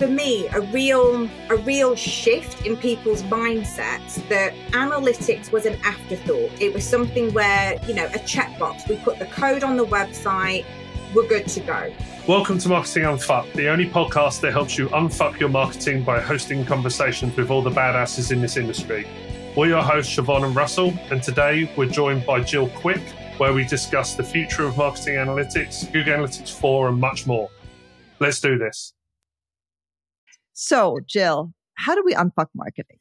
[0.00, 6.50] for me a real a real shift in people's mindsets that analytics was an afterthought.
[6.58, 10.64] It was something where, you know, a checkbox, we put the code on the website,
[11.14, 11.92] we're good to go.
[12.26, 16.64] Welcome to Marketing Unfucked, the only podcast that helps you unfuck your marketing by hosting
[16.64, 19.06] conversations with all the badasses in this industry.
[19.54, 23.02] We're your hosts, Siobhan and Russell, and today we're joined by Jill Quick,
[23.36, 27.50] where we discuss the future of marketing analytics, Google Analytics 4, and much more.
[28.18, 28.94] Let's do this.
[30.52, 32.98] So, Jill, how do we unfuck marketing?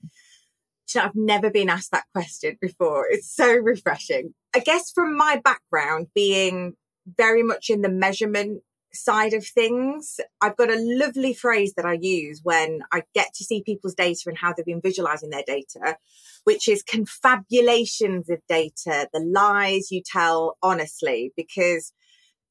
[0.95, 3.05] I've never been asked that question before.
[3.09, 4.33] It's so refreshing.
[4.55, 6.73] I guess from my background being
[7.17, 11.97] very much in the measurement side of things, I've got a lovely phrase that I
[12.01, 15.97] use when I get to see people's data and how they've been visualizing their data,
[16.43, 21.93] which is confabulations of data, the lies you tell honestly, because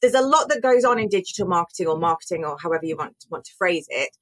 [0.00, 3.16] there's a lot that goes on in digital marketing or marketing or however you want,
[3.30, 4.16] want to phrase it.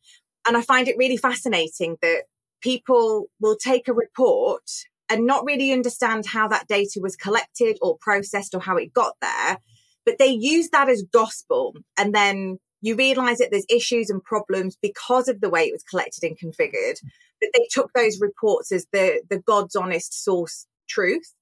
[0.47, 2.25] And I find it really fascinating that
[2.61, 4.63] people will take a report
[5.09, 9.15] and not really understand how that data was collected or processed or how it got
[9.21, 9.59] there,
[10.05, 11.75] but they use that as gospel.
[11.97, 15.83] And then you realize that there's issues and problems because of the way it was
[15.83, 17.01] collected and configured.
[17.41, 21.35] But they took those reports as the, the God's honest source truth.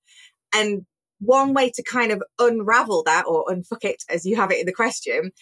[0.54, 0.86] And
[1.20, 4.66] one way to kind of unravel that or unfuck it, as you have it in
[4.66, 5.32] the question,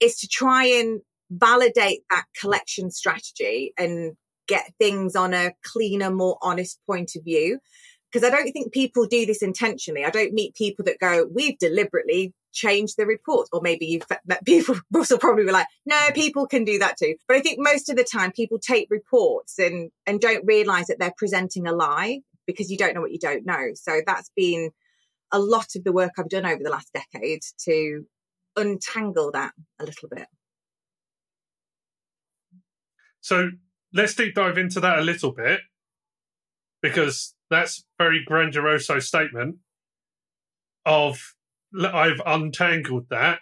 [0.00, 1.00] is to try and
[1.32, 4.16] validate that collection strategy and
[4.46, 7.58] get things on a cleaner, more honest point of view.
[8.10, 10.04] Because I don't think people do this intentionally.
[10.04, 13.48] I don't meet people that go, we've deliberately changed the report.
[13.52, 17.14] Or maybe you've met people, Russell probably be like, no, people can do that too.
[17.26, 20.98] But I think most of the time people take reports and, and don't realize that
[20.98, 23.70] they're presenting a lie because you don't know what you don't know.
[23.74, 24.70] So that's been
[25.32, 28.04] a lot of the work I've done over the last decade to
[28.56, 30.26] untangle that a little bit.
[33.22, 33.50] So
[33.94, 35.60] let's deep dive into that a little bit
[36.82, 39.56] because that's very grandiose statement
[40.84, 41.34] of
[41.80, 43.40] I've untangled that.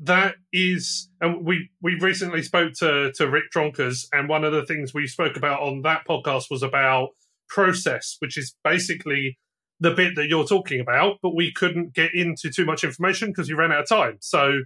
[0.00, 4.64] That is, and we we recently spoke to to Rick Dronkers, and one of the
[4.64, 7.10] things we spoke about on that podcast was about
[7.48, 9.38] process, which is basically
[9.80, 13.48] the bit that you're talking about, but we couldn't get into too much information because
[13.48, 14.16] we ran out of time.
[14.20, 14.62] So,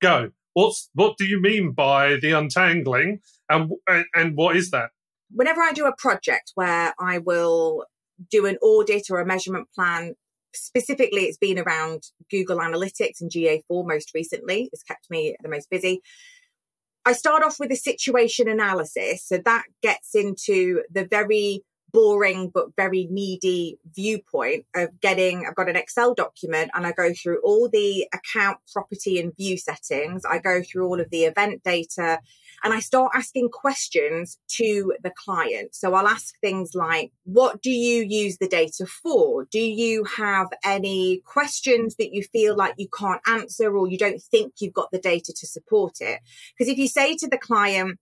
[0.00, 0.30] go.
[0.54, 3.72] What's what do you mean by the untangling, and
[4.14, 4.90] and what is that?
[5.30, 7.86] Whenever I do a project where I will
[8.30, 10.14] do an audit or a measurement plan,
[10.54, 14.68] specifically it's been around Google Analytics and GA4 most recently.
[14.72, 16.02] It's kept me the most busy.
[17.04, 19.26] I start off with a situation analysis.
[19.26, 25.68] So that gets into the very boring but very needy viewpoint of getting I've got
[25.68, 30.24] an Excel document and I go through all the account property and view settings.
[30.24, 32.20] I go through all of the event data
[32.64, 35.74] and I start asking questions to the client.
[35.74, 39.46] So I'll ask things like, what do you use the data for?
[39.50, 44.22] Do you have any questions that you feel like you can't answer or you don't
[44.22, 46.20] think you've got the data to support it?
[46.56, 47.98] Because if you say to the client,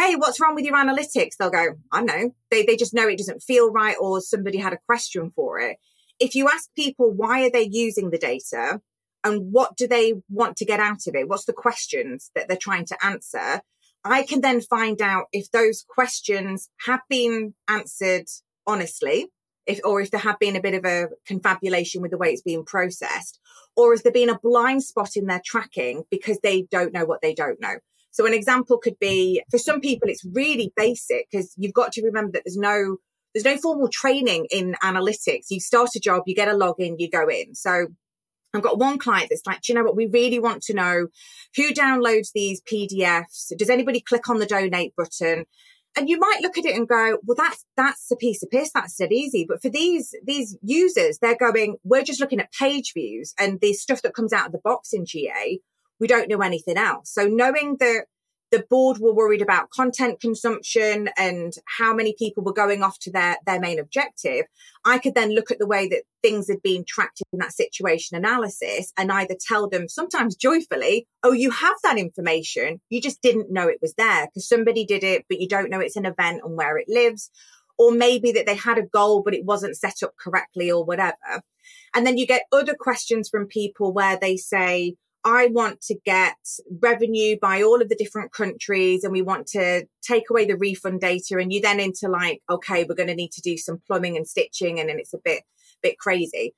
[0.00, 1.36] hey, what's wrong with your analytics?
[1.36, 2.34] They'll go, I know.
[2.50, 5.76] They, they just know it doesn't feel right or somebody had a question for it.
[6.18, 8.80] If you ask people, why are they using the data
[9.24, 11.28] and what do they want to get out of it?
[11.28, 13.60] What's the questions that they're trying to answer?
[14.02, 18.26] I can then find out if those questions have been answered
[18.66, 19.26] honestly,
[19.66, 22.40] if, or if there have been a bit of a confabulation with the way it's
[22.40, 23.38] being processed,
[23.76, 27.20] or has there been a blind spot in their tracking because they don't know what
[27.20, 27.76] they don't know.
[28.10, 32.04] So an example could be for some people, it's really basic because you've got to
[32.04, 32.96] remember that there's no,
[33.34, 35.46] there's no formal training in analytics.
[35.50, 37.54] You start a job, you get a login, you go in.
[37.54, 37.86] So
[38.52, 39.96] I've got one client that's like, do you know what?
[39.96, 41.06] We really want to know
[41.56, 43.56] who downloads these PDFs.
[43.56, 45.44] Does anybody click on the donate button?
[45.96, 48.70] And you might look at it and go, well, that's, that's a piece of piss.
[48.72, 49.44] That's dead easy.
[49.48, 53.72] But for these, these users, they're going, we're just looking at page views and the
[53.72, 55.58] stuff that comes out of the box in GA
[56.00, 57.12] we don't know anything else.
[57.12, 58.06] So knowing that
[58.50, 63.12] the board were worried about content consumption and how many people were going off to
[63.12, 64.46] their, their main objective,
[64.84, 68.16] I could then look at the way that things had been tracked in that situation
[68.16, 72.80] analysis and either tell them sometimes joyfully, oh, you have that information.
[72.88, 75.80] You just didn't know it was there because somebody did it, but you don't know
[75.80, 77.30] it's an event and where it lives.
[77.78, 81.42] Or maybe that they had a goal, but it wasn't set up correctly or whatever.
[81.94, 86.36] And then you get other questions from people where they say, I want to get
[86.80, 91.00] revenue by all of the different countries and we want to take away the refund
[91.00, 91.38] data.
[91.38, 94.26] And you then into like, okay, we're going to need to do some plumbing and
[94.26, 94.80] stitching.
[94.80, 95.42] And then it's a bit,
[95.82, 96.54] bit crazy.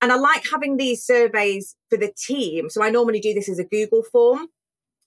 [0.00, 2.70] And I like having these surveys for the team.
[2.70, 4.46] So I normally do this as a Google form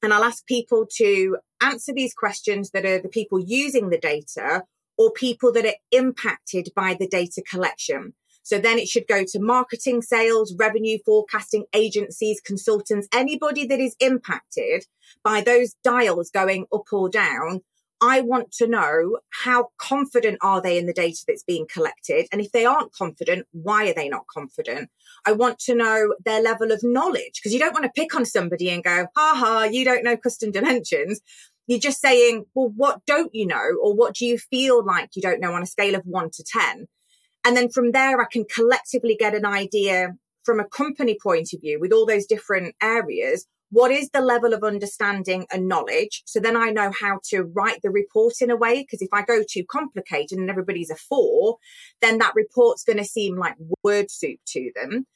[0.03, 4.63] and I'll ask people to answer these questions that are the people using the data
[4.97, 8.13] or people that are impacted by the data collection.
[8.43, 13.95] So then it should go to marketing, sales, revenue forecasting agencies, consultants, anybody that is
[13.99, 14.85] impacted
[15.23, 17.61] by those dials going up or down.
[18.03, 22.25] I want to know how confident are they in the data that's being collected?
[22.31, 24.89] And if they aren't confident, why are they not confident?
[25.27, 28.25] I want to know their level of knowledge because you don't want to pick on
[28.25, 31.21] somebody and go, ha ha, you don't know custom dimensions.
[31.67, 33.77] You're just saying, well, what don't you know?
[33.83, 36.43] Or what do you feel like you don't know on a scale of one to
[36.43, 36.87] 10?
[37.43, 41.61] And then from there, I can collectively get an idea from a company point of
[41.61, 43.47] view with all those different areas.
[43.69, 46.23] What is the level of understanding and knowledge?
[46.25, 48.81] So then I know how to write the report in a way.
[48.81, 51.57] Because if I go too complicated and everybody's a four,
[52.01, 55.07] then that report's going to seem like word soup to them.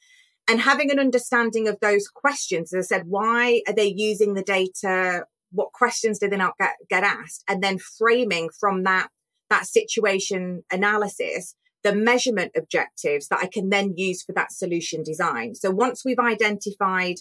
[0.48, 4.42] And having an understanding of those questions, as I said, why are they using the
[4.42, 5.24] data?
[5.50, 7.42] What questions do they not get, get asked?
[7.48, 9.08] And then framing from that,
[9.50, 11.54] that situation analysis
[11.86, 15.54] the measurement objectives that I can then use for that solution design.
[15.54, 17.18] So once we've identified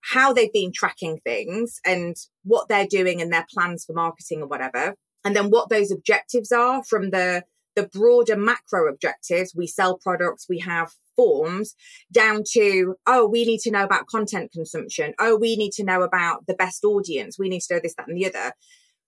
[0.00, 4.48] how they've been tracking things and what they're doing and their plans for marketing or
[4.48, 7.44] whatever, and then what those objectives are from the
[7.76, 11.76] the broader macro objectives, we sell products, we have forms,
[12.10, 15.14] down to, oh, we need to know about content consumption.
[15.20, 17.38] Oh, we need to know about the best audience.
[17.38, 18.52] We need to know this, that, and the other.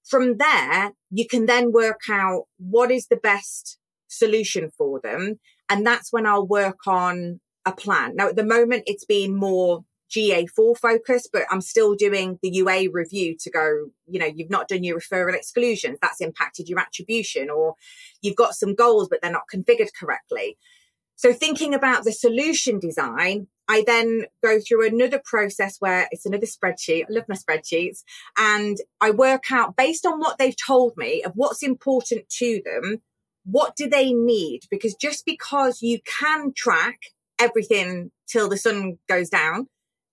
[0.04, 3.80] From there, you can then work out what is the best
[4.10, 5.40] solution for them.
[5.68, 8.16] And that's when I'll work on a plan.
[8.16, 12.90] Now, at the moment, it's been more GA4 focus, but I'm still doing the UA
[12.92, 15.98] review to go, you know, you've not done your referral exclusions.
[16.02, 17.74] That's impacted your attribution or
[18.20, 20.58] you've got some goals, but they're not configured correctly.
[21.14, 26.46] So thinking about the solution design, I then go through another process where it's another
[26.46, 27.04] spreadsheet.
[27.04, 28.02] I love my spreadsheets
[28.36, 33.02] and I work out based on what they've told me of what's important to them
[33.50, 34.60] what do they need?
[34.70, 36.98] Because just because you can track
[37.38, 39.66] everything till the sun goes down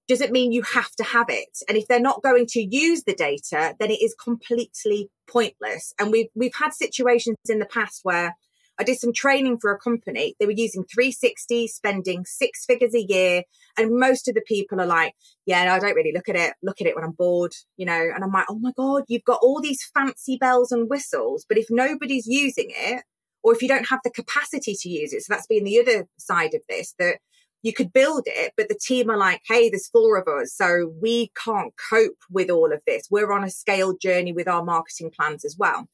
[0.08, 1.60] doesn't mean you have to have it.
[1.68, 5.94] And if they're not going to use the data, then it is completely pointless.
[6.00, 8.36] And we've, we've had situations in the past where
[8.80, 10.36] I did some training for a company.
[10.40, 13.44] They were using 360, spending six figures a year.
[13.78, 15.14] And most of the people are like,
[15.46, 17.86] yeah, no, I don't really look at it, look at it when I'm bored, you
[17.86, 21.46] know, and I'm like, oh my God, you've got all these fancy bells and whistles.
[21.50, 23.04] But if nobody's using it,
[23.48, 25.24] or if you don't have the capacity to use it.
[25.24, 27.20] So that's been the other side of this that
[27.64, 30.54] you could build it, but the team are like, hey, there's four of us.
[30.54, 33.08] So we can't cope with all of this.
[33.10, 35.88] We're on a scaled journey with our marketing plans as well.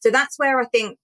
[0.00, 0.98] So that's where I think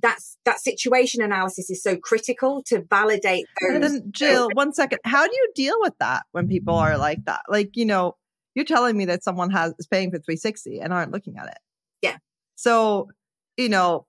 [0.00, 3.74] that's that situation analysis is so critical to validate those.
[3.74, 5.00] And then Jill, one second.
[5.02, 7.40] How do you deal with that when people are like that?
[7.48, 8.14] Like, you know,
[8.54, 11.58] you're telling me that someone has is paying for 360 and aren't looking at it.
[12.00, 12.18] Yeah.
[12.54, 13.08] So,
[13.56, 14.06] you know,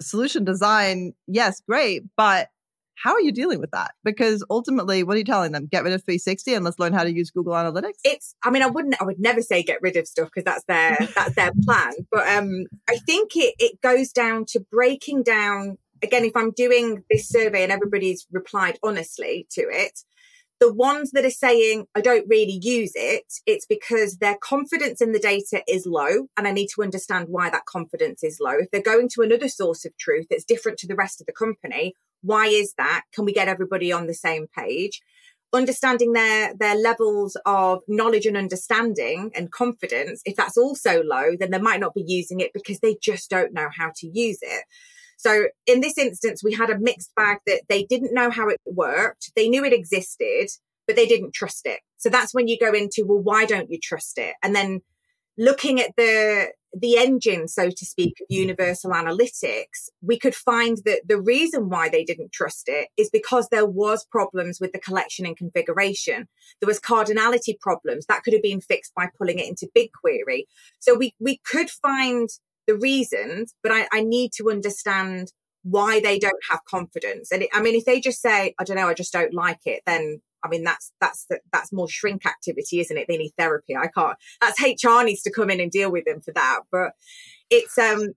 [0.00, 2.48] solution design, yes, great, but
[2.96, 3.92] how are you dealing with that?
[4.04, 5.66] Because ultimately, what are you telling them?
[5.66, 7.98] Get rid of 360 and let's learn how to use Google Analytics.
[8.04, 10.64] It's, I mean, I wouldn't, I would never say get rid of stuff because that's
[10.64, 11.92] their, that's their plan.
[12.10, 15.78] But um, I think it it goes down to breaking down.
[16.02, 20.00] Again, if I'm doing this survey and everybody's replied honestly to it,
[20.58, 25.12] the ones that are saying, I don't really use it, it's because their confidence in
[25.12, 26.28] the data is low.
[26.36, 28.54] And I need to understand why that confidence is low.
[28.58, 31.32] If they're going to another source of truth that's different to the rest of the
[31.32, 33.02] company, why is that?
[33.12, 35.02] Can we get everybody on the same page?
[35.52, 40.22] Understanding their, their levels of knowledge and understanding and confidence.
[40.24, 43.52] If that's also low, then they might not be using it because they just don't
[43.52, 44.64] know how to use it.
[45.16, 48.60] So in this instance, we had a mixed bag that they didn't know how it
[48.66, 49.32] worked.
[49.34, 50.48] They knew it existed,
[50.86, 51.80] but they didn't trust it.
[51.96, 54.34] So that's when you go into, well, why don't you trust it?
[54.42, 54.82] And then
[55.38, 61.00] looking at the, the engine, so to speak, of universal analytics, we could find that
[61.06, 65.24] the reason why they didn't trust it is because there was problems with the collection
[65.24, 66.28] and configuration.
[66.60, 70.44] There was cardinality problems that could have been fixed by pulling it into BigQuery.
[70.78, 72.28] So we, we could find
[72.66, 75.32] the reasons, but I, I need to understand
[75.62, 77.32] why they don't have confidence.
[77.32, 79.60] And it, I mean, if they just say, I don't know, I just don't like
[79.66, 83.06] it, then I mean, that's, that's, that's more shrink activity, isn't it?
[83.08, 83.76] They need therapy.
[83.76, 86.60] I can't, that's HR needs to come in and deal with them for that.
[86.70, 86.92] But
[87.50, 88.10] it's, um,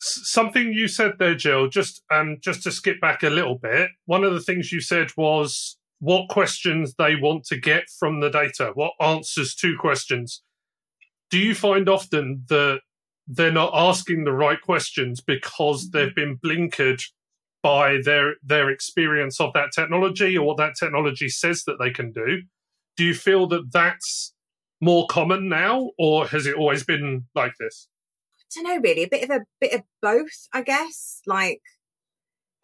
[0.00, 3.90] something you said there, Jill, just, um, just to skip back a little bit.
[4.06, 8.30] One of the things you said was what questions they want to get from the
[8.30, 10.42] data, what answers to questions.
[11.30, 12.80] Do you find often that
[13.28, 15.98] they're not asking the right questions because mm-hmm.
[15.98, 17.02] they've been blinkered
[17.62, 22.12] by their their experience of that technology or what that technology says that they can
[22.12, 22.42] do
[22.98, 24.34] do you feel that that's
[24.80, 27.88] more common now, or has it always been like this?
[28.40, 31.22] I don't know really, a bit of a bit of both, I guess.
[31.24, 31.60] Like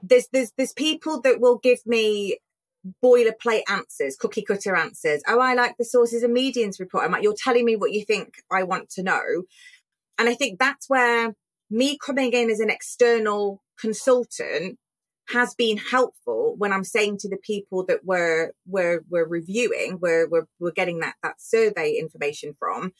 [0.02, 2.38] there's there's there's people that will give me
[3.02, 5.22] boilerplate answers, cookie cutter answers.
[5.26, 7.04] Oh, I like the sources and mediums report.
[7.04, 9.44] I'm like, you're telling me what you think I want to know.
[10.18, 11.34] And I think that's where
[11.70, 14.78] me coming in as an external consultant
[15.30, 20.28] has been helpful when I'm saying to the people that we're we're we're reviewing, we're
[20.28, 22.92] we're, we're getting that that survey information from,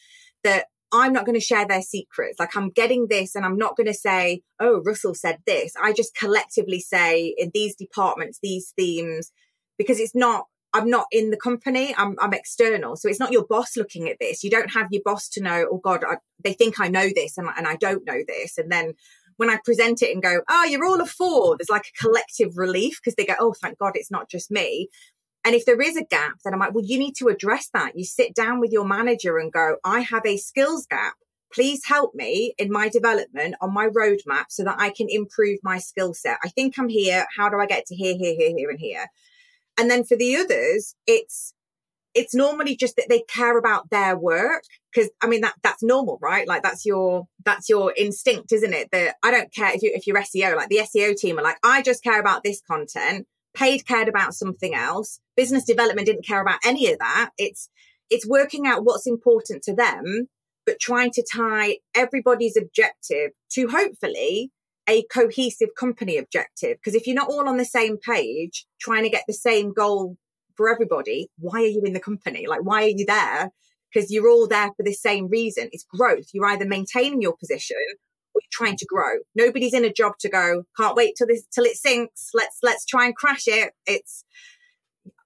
[0.43, 2.39] that I'm not going to share their secrets.
[2.39, 5.75] Like I'm getting this and I'm not going to say, oh, Russell said this.
[5.81, 9.33] I just collectively say in these departments, these themes,
[9.77, 11.95] because it's not, I'm not in the company.
[11.97, 12.97] I'm, I'm external.
[12.97, 14.43] So it's not your boss looking at this.
[14.43, 17.39] You don't have your boss to know, oh God, I, they think I know this
[17.39, 18.59] and, and I don't know this.
[18.59, 18.95] And then
[19.37, 22.57] when I present it and go, oh, you're all a four, there's like a collective
[22.57, 24.89] relief because they go, oh, thank God it's not just me.
[25.45, 27.97] And if there is a gap, then I'm like, well, you need to address that.
[27.97, 31.15] You sit down with your manager and go, I have a skills gap.
[31.53, 35.79] Please help me in my development on my roadmap so that I can improve my
[35.79, 36.39] skill set.
[36.43, 37.27] I think I'm here.
[37.37, 39.07] How do I get to here, here, here, here, and here?
[39.79, 41.53] And then for the others, it's
[42.15, 44.63] it's normally just that they care about their work
[44.93, 46.47] because I mean that that's normal, right?
[46.47, 48.89] Like that's your that's your instinct, isn't it?
[48.93, 51.59] That I don't care if you if you're SEO, like the SEO team are like,
[51.65, 56.43] I just care about this content paid cared about something else business development didn't care
[56.43, 57.71] about any of that it's
[58.11, 60.29] it's working out what's important to them
[60.67, 64.51] but trying to tie everybody's objective to hopefully
[64.89, 69.09] a cohesive company objective because if you're not all on the same page trying to
[69.09, 70.17] get the same goal
[70.57, 73.51] for everybody why are you in the company like why are you there
[73.93, 77.77] because you're all there for the same reason it's growth you're either maintaining your position
[78.35, 79.19] we're trying to grow.
[79.35, 82.31] Nobody's in a job to go, can't wait till this till it sinks.
[82.35, 83.73] Let's let's try and crash it.
[83.87, 84.25] It's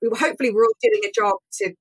[0.04, 1.74] hopefully we're all doing a job to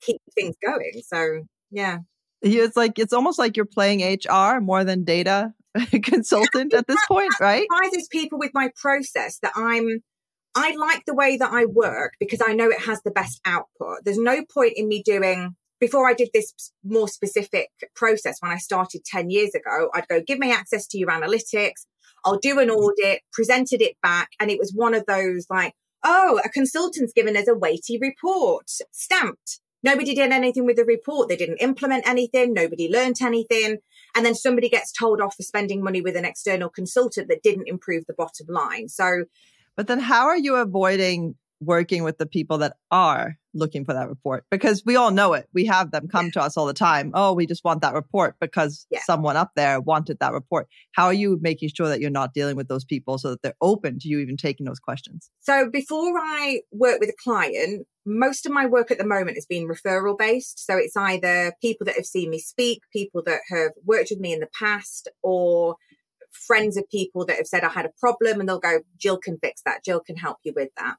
[0.00, 1.02] keep things going.
[1.06, 1.98] So yeah.
[2.42, 5.54] It's like it's almost like you're playing HR more than data
[6.02, 7.62] consultant at this point, right?
[7.62, 10.02] It surprises people with my process that I'm
[10.56, 14.04] I like the way that I work because I know it has the best output.
[14.04, 16.54] There's no point in me doing before I did this
[16.84, 20.98] more specific process when I started 10 years ago, I'd go, give me access to
[20.98, 21.86] your analytics.
[22.24, 24.30] I'll do an audit, presented it back.
[24.40, 28.70] And it was one of those like, oh, a consultant's given us a weighty report
[28.92, 29.60] stamped.
[29.82, 31.28] Nobody did anything with the report.
[31.28, 32.54] They didn't implement anything.
[32.54, 33.78] Nobody learnt anything.
[34.14, 37.68] And then somebody gets told off for spending money with an external consultant that didn't
[37.68, 38.88] improve the bottom line.
[38.88, 39.24] So,
[39.76, 44.08] but then how are you avoiding working with the people that are looking for that
[44.08, 45.48] report because we all know it.
[45.54, 46.32] We have them come yeah.
[46.32, 47.12] to us all the time.
[47.14, 49.00] Oh, we just want that report because yeah.
[49.04, 50.68] someone up there wanted that report.
[50.92, 53.56] How are you making sure that you're not dealing with those people so that they're
[53.60, 55.30] open to you even taking those questions?
[55.40, 59.46] So before I work with a client, most of my work at the moment has
[59.46, 60.64] been referral based.
[60.64, 64.32] So it's either people that have seen me speak, people that have worked with me
[64.32, 65.76] in the past, or
[66.32, 69.38] friends of people that have said I had a problem and they'll go, Jill can
[69.38, 69.84] fix that.
[69.84, 70.96] Jill can help you with that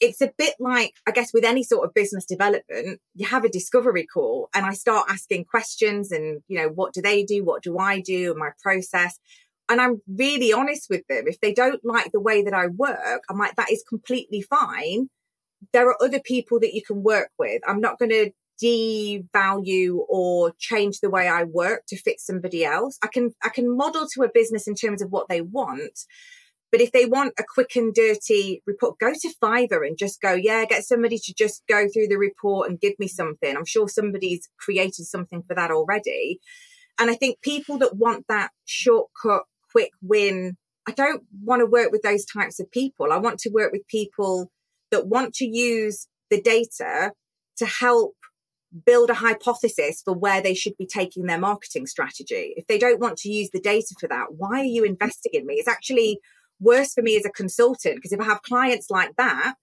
[0.00, 3.48] it's a bit like, I guess, with any sort of business development, you have a
[3.48, 7.44] discovery call and I start asking questions and, you know, what do they do?
[7.44, 8.34] What do I do?
[8.36, 9.18] My process.
[9.68, 11.24] And I'm really honest with them.
[11.26, 15.10] If they don't like the way that I work, I'm like, that is completely fine.
[15.72, 17.60] There are other people that you can work with.
[17.66, 18.30] I'm not going to
[18.62, 22.98] devalue or change the way I work to fit somebody else.
[23.02, 26.00] I can, I can model to a business in terms of what they want
[26.70, 30.32] but if they want a quick and dirty report, go to Fiverr and just go,
[30.32, 33.56] yeah, get somebody to just go through the report and give me something.
[33.56, 36.40] I'm sure somebody's created something for that already.
[36.98, 40.56] And I think people that want that shortcut, quick win,
[40.86, 43.12] I don't want to work with those types of people.
[43.12, 44.50] I want to work with people
[44.90, 47.12] that want to use the data
[47.58, 48.14] to help
[48.84, 52.52] build a hypothesis for where they should be taking their marketing strategy.
[52.56, 55.46] If they don't want to use the data for that, why are you investing in
[55.46, 55.54] me?
[55.54, 56.20] It's actually
[56.60, 59.54] worse for me as a consultant because if I have clients like that,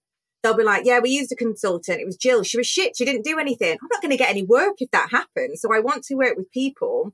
[0.42, 2.00] they'll be like, yeah, we used a consultant.
[2.00, 2.42] It was Jill.
[2.42, 2.96] She was shit.
[2.96, 3.72] She didn't do anything.
[3.80, 5.60] I'm not going to get any work if that happens.
[5.60, 7.12] So I want to work with people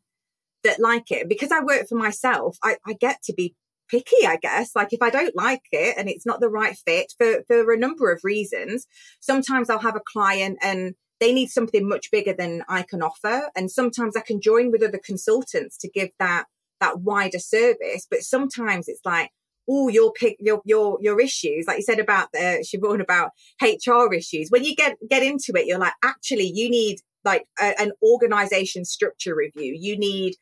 [0.65, 1.29] that like it.
[1.29, 3.55] Because I work for myself, I, I get to be
[3.91, 4.75] picky, I guess.
[4.75, 7.79] Like if I don't like it and it's not the right fit for, for a
[7.79, 8.87] number of reasons,
[9.21, 13.51] sometimes I'll have a client and they need something much bigger than I can offer.
[13.55, 16.47] And sometimes I can join with other consultants to give that,
[16.81, 18.07] that wider service.
[18.11, 19.31] But sometimes it's like,
[19.69, 24.13] oh, your pick your your your issues, like you said about the Siobhan about HR
[24.13, 24.49] issues.
[24.51, 28.85] When you get get into it, you're like, actually, you need like a, an organization
[28.85, 29.77] structure review.
[29.79, 30.35] You need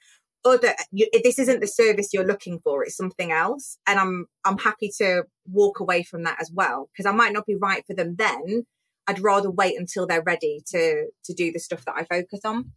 [0.44, 0.74] other.
[0.90, 3.78] You, this isn't the service you're looking for; it's something else.
[3.86, 7.46] And I'm I'm happy to walk away from that as well because I might not
[7.46, 8.66] be right for them then.
[9.06, 12.72] I'd rather wait until they're ready to to do the stuff that I focus on.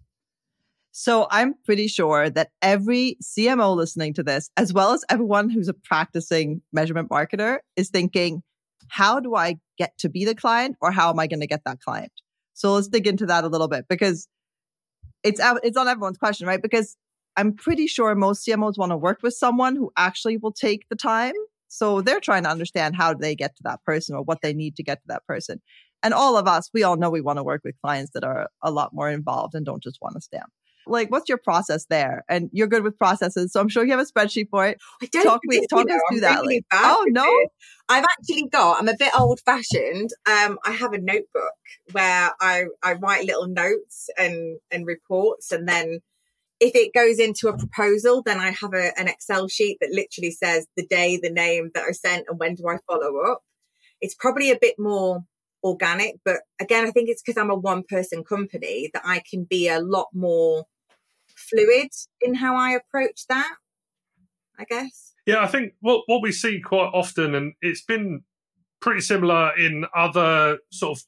[0.96, 5.68] So I'm pretty sure that every CMO listening to this, as well as everyone who's
[5.68, 8.44] a practicing measurement marketer, is thinking,
[8.90, 11.64] how do I get to be the client or how am I going to get
[11.66, 12.12] that client?
[12.54, 14.28] So let's dig into that a little bit because
[15.24, 16.62] it's it's on everyone's question, right?
[16.62, 16.96] Because
[17.36, 20.96] I'm pretty sure most CMOs want to work with someone who actually will take the
[20.96, 21.34] time.
[21.70, 24.76] So they're trying to understand how they get to that person or what they need
[24.76, 25.60] to get to that person.
[26.04, 28.48] And all of us, we all know we want to work with clients that are
[28.62, 30.52] a lot more involved and don't just want to stamp.
[30.88, 32.24] Like, what's your process there?
[32.30, 34.80] And you're good with processes, so I'm sure you have a spreadsheet for it.
[35.02, 36.46] I don't talk me, talk know, us through that.
[36.46, 37.28] Like, oh no.
[37.90, 38.80] I've actually got.
[38.80, 40.10] I'm a bit old fashioned.
[40.26, 41.54] Um, I have a notebook
[41.92, 46.00] where I I write little notes and and reports, and then
[46.60, 50.32] if it goes into a proposal, then I have a, an Excel sheet that literally
[50.32, 53.42] says the day, the name that I sent, and when do I follow up.
[54.00, 55.24] It's probably a bit more
[55.64, 59.44] organic, but again, I think it's because I'm a one person company that I can
[59.44, 60.66] be a lot more
[61.50, 61.90] fluid
[62.22, 63.56] in how I approach that.
[64.60, 65.14] I guess.
[65.26, 68.24] Yeah, I think what what we see quite often, and it's been
[68.82, 71.04] pretty similar in other sort of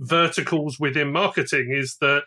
[0.00, 2.22] verticals within marketing, is that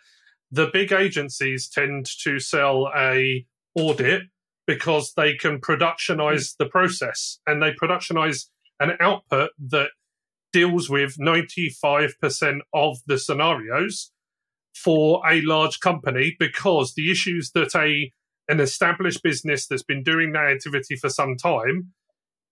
[0.52, 3.46] the big agencies tend to sell a
[3.76, 4.24] audit
[4.68, 8.46] because they can productionize the process and they productionize
[8.80, 9.90] an output that
[10.52, 14.12] deals with 95% of the scenarios
[14.76, 18.12] for a large company because the issues that a
[18.48, 21.92] an established business that's been doing that activity for some time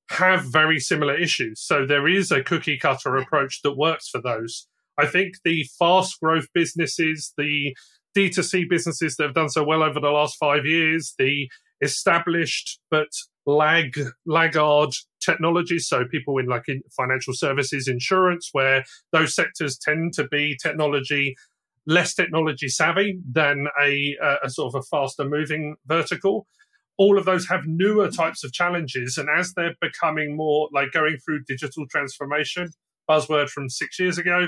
[0.10, 1.62] have very similar issues.
[1.62, 4.68] So there is a cookie cutter approach that works for those.
[4.98, 7.76] I think the fast growth businesses, the
[8.18, 11.50] D2C businesses that have done so well over the last five years, the
[11.82, 13.10] established but
[13.46, 20.14] lag laggard technologies, so people in like in financial services, insurance, where those sectors tend
[20.14, 21.36] to be technology
[21.86, 26.48] less technology savvy than a, a sort of a faster moving vertical.
[26.98, 31.18] All of those have newer types of challenges, and as they're becoming more like going
[31.18, 32.70] through digital transformation,
[33.10, 34.48] buzzword from six years ago,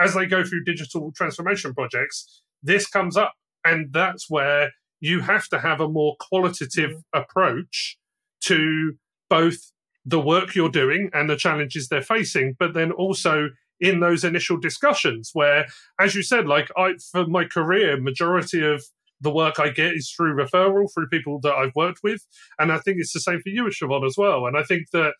[0.00, 5.48] as they go through digital transformation projects, this comes up, and that's where you have
[5.48, 7.20] to have a more qualitative mm-hmm.
[7.20, 7.98] approach
[8.44, 8.94] to
[9.28, 9.72] both
[10.04, 13.48] the work you're doing and the challenges they're facing, but then also
[13.82, 15.66] in those initial discussions where,
[16.00, 18.84] as you said, like I, for my career, majority of
[19.20, 22.24] the work I get is through referral, through people that I've worked with.
[22.58, 24.46] And I think it's the same for you, Siobhan, as well.
[24.46, 25.14] And I think that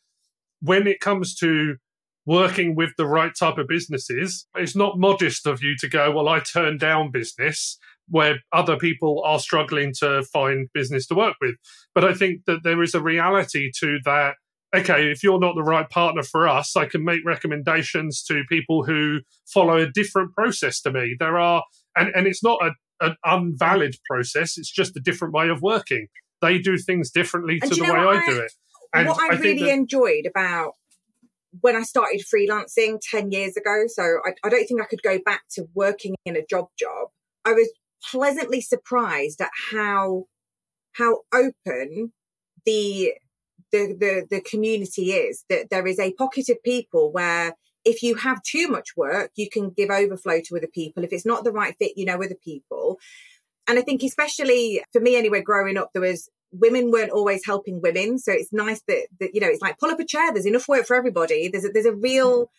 [0.60, 1.76] when it comes to
[2.24, 6.28] working with the right type of businesses, it's not modest of you to go, well,
[6.28, 11.56] I turn down business where other people are struggling to find business to work with.
[11.96, 14.34] But I think that there is a reality to that
[14.74, 18.84] okay, if you're not the right partner for us, I can make recommendations to people
[18.84, 21.16] who follow a different process to me.
[21.18, 21.64] There are,
[21.96, 22.72] and, and it's not a,
[23.04, 26.06] an unvalid process, it's just a different way of working.
[26.40, 28.52] They do things differently to the way I, I, do it.
[28.94, 30.72] And what I, I really that, enjoyed about
[31.60, 35.18] when I started freelancing 10 years ago, so I, I don't think I could go
[35.24, 37.08] back to working in a job job.
[37.44, 37.70] I was
[38.10, 40.24] pleasantly surprised at how
[40.94, 42.12] how open
[42.64, 43.12] the
[43.72, 48.14] the, the, the community is that there is a pocket of people where if you
[48.16, 51.02] have too much work, you can give overflow to other people.
[51.02, 52.98] If it's not the right fit, you know other people.
[53.66, 57.80] And I think especially for me anyway, growing up, there was women weren't always helping
[57.80, 58.18] women.
[58.18, 60.32] So it's nice that, that you know, it's like pull up a chair.
[60.32, 61.48] There's enough work for everybody.
[61.48, 62.50] There's a, there's a real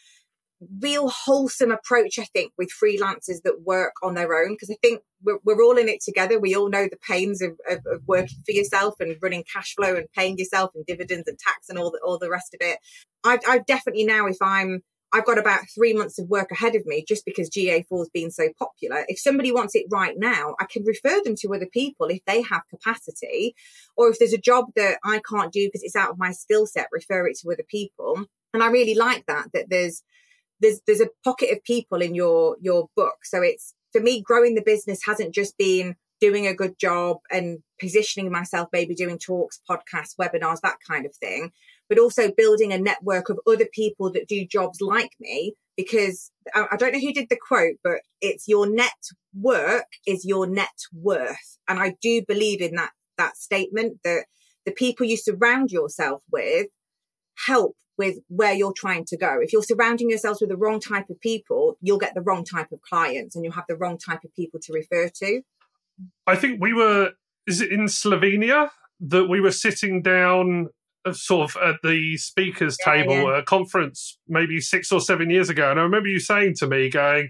[0.81, 4.53] real wholesome approach, I think, with freelancers that work on their own.
[4.53, 6.39] Because I think we're, we're, all in it together.
[6.39, 9.95] We all know the pains of, of, of, working for yourself and running cash flow
[9.95, 12.79] and paying yourself and dividends and tax and all the, all the rest of it.
[13.23, 14.81] I, I definitely now, if I'm,
[15.13, 18.31] I've got about three months of work ahead of me just because GA4 has been
[18.31, 19.05] so popular.
[19.07, 22.41] If somebody wants it right now, I can refer them to other people if they
[22.41, 23.55] have capacity,
[23.95, 26.65] or if there's a job that I can't do because it's out of my skill
[26.65, 28.25] set, refer it to other people.
[28.55, 30.01] And I really like that, that there's,
[30.63, 33.17] there's there's a pocket of people in your your book.
[33.25, 37.59] So it's for me, growing the business hasn't just been doing a good job and
[37.79, 41.51] positioning myself, maybe doing talks, podcasts, webinars, that kind of thing,
[41.89, 45.53] but also building a network of other people that do jobs like me.
[45.75, 48.91] Because I, don't know who did the quote, but it's your net
[49.35, 51.57] work is your net worth.
[51.67, 54.25] And I do believe in that, that statement that
[54.67, 56.67] the people you surround yourself with
[57.47, 59.37] help with where you're trying to go.
[59.41, 62.71] If you're surrounding yourselves with the wrong type of people, you'll get the wrong type
[62.71, 65.41] of clients and you'll have the wrong type of people to refer to.
[66.25, 67.11] I think we were,
[67.45, 68.69] is it in Slovenia
[68.99, 70.69] that we were sitting down
[71.05, 73.33] uh, sort of at the speakers Yeah, table yeah.
[73.33, 76.67] at a conference maybe six or seven years ago, and I remember you saying to
[76.67, 77.29] me, "Going,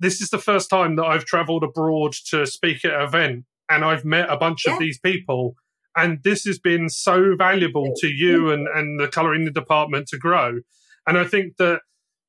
[0.00, 3.84] this is the first time that I've travelled abroad to speak at an event, and
[3.84, 4.72] I've met a bunch Yeah.
[4.72, 5.54] of these people."
[6.02, 10.60] And this has been so valuable to you and, and the colouring department to grow.
[11.06, 11.80] And I think that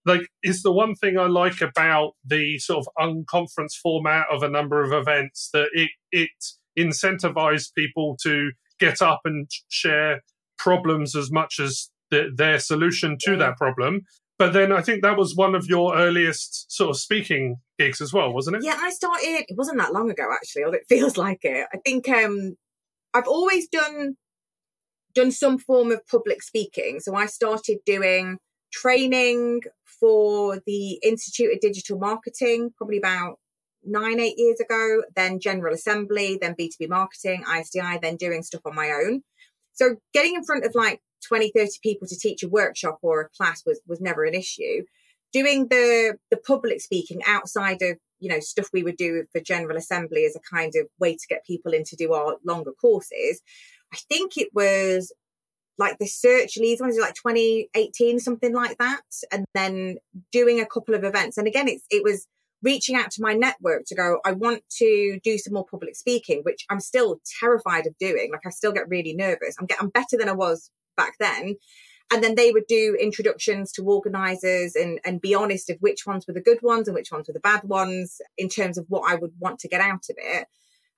[0.06, 4.50] like is the one thing I like about the sort of unconference format of a
[4.50, 6.30] number of events that it it
[6.78, 10.22] incentivized people to get up and share
[10.58, 13.38] problems as much as the, their solution to Yeah.
[13.38, 14.02] that problem.
[14.40, 18.12] But then I think that was one of your earliest sort of speaking gigs as
[18.12, 18.64] well, wasn't it?
[18.64, 19.46] Yeah, I started.
[19.48, 21.68] It wasn't that long ago, actually, although it feels like it.
[21.72, 22.56] I think um,
[23.14, 24.16] I've always done
[25.14, 27.00] done some form of public speaking.
[27.02, 28.38] So I started doing
[28.72, 29.62] training
[30.00, 33.40] for the Institute of Digital Marketing probably about
[33.84, 35.04] nine, eight years ago.
[35.16, 39.24] Then General Assembly, then B two B Marketing, ISDI, then doing stuff on my own.
[39.74, 43.30] So getting in front of like 20, 30 people to teach a workshop or a
[43.30, 44.84] class was was never an issue
[45.32, 49.76] doing the the public speaking outside of you know stuff we would do for general
[49.76, 53.42] assembly as a kind of way to get people in to do our longer courses.
[53.94, 55.12] I think it was
[55.78, 59.02] like the SearchLeeds one like 2018 something like that?
[59.32, 59.98] And then
[60.32, 61.38] doing a couple of events.
[61.38, 62.28] And again it's it was
[62.64, 66.42] reaching out to my network to go i want to do some more public speaking
[66.44, 68.30] which i'm still terrified of doing.
[68.32, 69.56] Like i still get really nervous.
[69.60, 71.56] I'm i'm better than i was back then
[72.12, 76.28] and then they would do introductions to organizers and and be honest of which ones
[76.28, 79.10] were the good ones and which ones were the bad ones in terms of what
[79.10, 80.48] I would want to get out of it.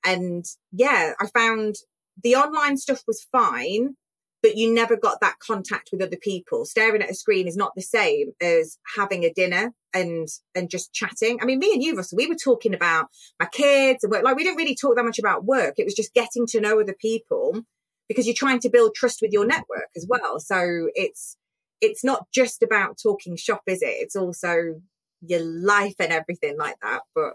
[0.05, 1.75] And yeah, I found
[2.21, 3.95] the online stuff was fine,
[4.41, 6.65] but you never got that contact with other people.
[6.65, 10.93] Staring at a screen is not the same as having a dinner and and just
[10.93, 11.39] chatting.
[11.41, 13.07] I mean, me and you, Russell, we were talking about
[13.39, 14.23] my kids and work.
[14.23, 15.75] Like we didn't really talk that much about work.
[15.77, 17.63] It was just getting to know other people
[18.07, 20.39] because you're trying to build trust with your network as well.
[20.39, 21.37] So it's
[21.81, 23.87] it's not just about talking shop, is it?
[23.87, 24.81] It's also
[25.21, 27.01] your life and everything like that.
[27.15, 27.33] But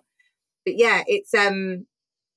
[0.64, 1.86] but yeah, it's um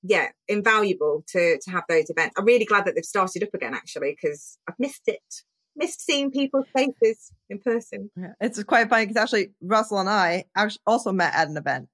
[0.02, 2.34] yeah invaluable to to have those events.
[2.36, 5.22] I'm really glad that they've started up again actually because I've missed it.
[5.74, 8.10] Missed seeing people's faces in person.
[8.14, 10.44] Yeah, It's quite funny because actually Russell and I
[10.86, 11.88] also met at an event,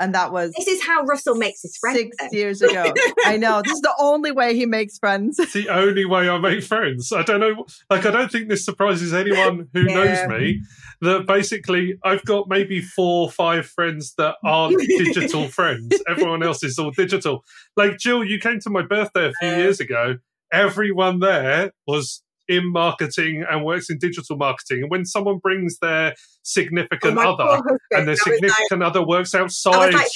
[0.00, 1.98] and that was This is how Russell makes his friends.
[1.98, 2.30] six then.
[2.32, 2.92] years ago.
[3.24, 5.38] I know this is the only way he makes friends.
[5.38, 7.12] It's the only way I make friends.
[7.12, 9.94] I don't know, like, I don't think this surprises anyone who Yeah.
[9.94, 10.60] knows me.
[11.00, 15.92] That basically, I've got maybe four or five friends that aren't digital friends.
[16.08, 17.44] Everyone else is all digital.
[17.76, 19.56] Like, Jill, you came to my birthday a few Yeah.
[19.58, 20.16] years ago.
[20.52, 24.82] Everyone there was in marketing and works in digital marketing.
[24.82, 28.34] And when someone brings their Oh, significant my other poor and their I was like-
[28.34, 30.06] significant other works outside, was like,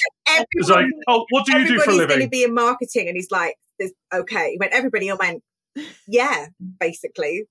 [0.53, 2.29] it's like, oh, what do you do for a everybody's going to living?
[2.29, 5.41] be in marketing, and he's like, "There's- "Okay." He went, everybody, I went,
[6.07, 6.47] "Yeah,"
[6.79, 7.45] basically.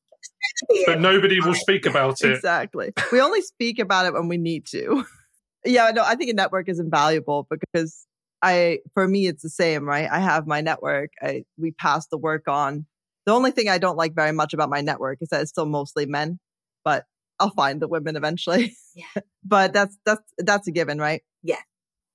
[0.87, 2.33] But nobody will speak about it.
[2.33, 2.93] exactly.
[3.13, 5.05] We only speak about it when we need to.
[5.65, 8.07] yeah, no, I think a network is invaluable because
[8.43, 10.09] I, for me, it's the same, right?
[10.11, 11.11] I have my network.
[11.21, 12.87] I, we pass the work on.
[13.29, 15.67] The only thing I don't like very much about my network is that it's still
[15.67, 16.39] mostly men,
[16.83, 17.05] but
[17.39, 18.75] I'll find the women eventually.
[18.95, 19.21] Yeah.
[19.45, 21.21] but that's that's that's a given, right?
[21.43, 21.61] Yeah.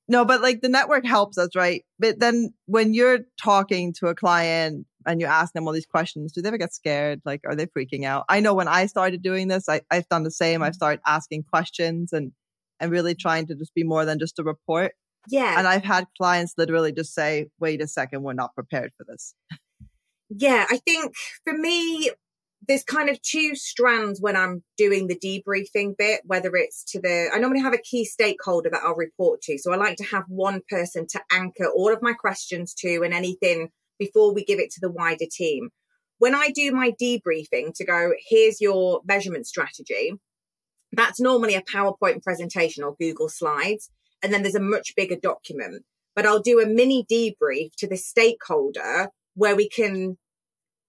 [0.07, 1.85] No, but like the network helps us, right?
[1.99, 6.31] But then when you're talking to a client and you ask them all these questions,
[6.31, 7.21] do they ever get scared?
[7.25, 8.25] Like, are they freaking out?
[8.27, 10.63] I know when I started doing this, I, I've done the same.
[10.63, 10.77] I've mm-hmm.
[10.77, 12.31] started asking questions and
[12.79, 14.93] and really trying to just be more than just a report.
[15.29, 19.05] Yeah, And I've had clients literally just say, wait a second, we're not prepared for
[19.07, 19.35] this.
[20.29, 20.65] yeah.
[20.69, 22.11] I think for me,
[22.67, 27.29] there's kind of two strands when I'm doing the debriefing bit, whether it's to the,
[27.33, 29.57] I normally have a key stakeholder that I'll report to.
[29.57, 33.13] So I like to have one person to anchor all of my questions to and
[33.13, 35.69] anything before we give it to the wider team.
[36.19, 40.13] When I do my debriefing to go, here's your measurement strategy,
[40.93, 43.89] that's normally a PowerPoint presentation or Google Slides.
[44.21, 45.83] And then there's a much bigger document.
[46.15, 50.17] But I'll do a mini debrief to the stakeholder where we can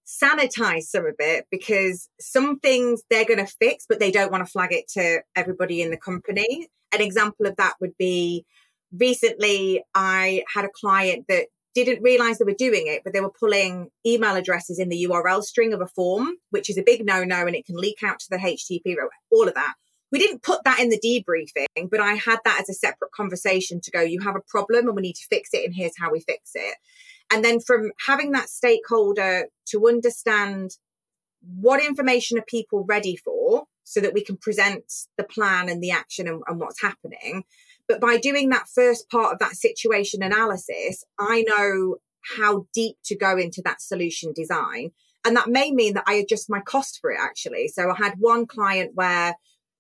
[0.07, 4.45] sanitize some of it because some things they're going to fix, but they don't want
[4.45, 6.69] to flag it to everybody in the company.
[6.93, 8.45] An example of that would be
[8.93, 13.33] recently I had a client that didn't realize they were doing it, but they were
[13.33, 17.25] pulling email addresses in the URL string of a form, which is a big no
[17.25, 18.97] no and it can leak out to the HTTP,
[19.33, 19.75] all of that.
[20.13, 23.81] We didn't put that in the debriefing, but I had that as a separate conversation
[23.81, 26.13] to go, you have a problem and we need to fix it, and here's how
[26.13, 26.77] we fix it.
[27.31, 30.73] And then from having that stakeholder to understand
[31.59, 34.85] what information are people ready for so that we can present
[35.19, 37.45] the plan and the action and, and what's happening.
[37.87, 41.97] But by doing that first part of that situation analysis, I know
[42.37, 44.93] how deep to go into that solution design.
[45.25, 47.69] And that may mean that I adjust my cost for it actually.
[47.69, 49.35] So I had one client where,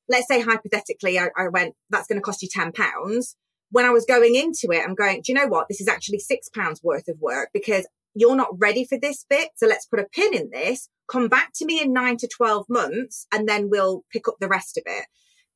[0.09, 3.35] let's say hypothetically, I, I went, that's going to cost you £10.
[3.70, 5.68] When I was going into it, I'm going, do you know what?
[5.68, 9.50] This is actually £6 worth of work because you're not ready for this bit.
[9.57, 12.66] So let's put a pin in this, come back to me in nine to 12
[12.68, 15.07] months, and then we'll pick up the rest of it.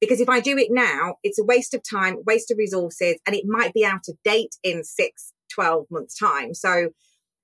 [0.00, 3.34] Because if I do it now, it's a waste of time, waste of resources, and
[3.34, 6.54] it might be out of date in six, 12 months time.
[6.54, 6.90] So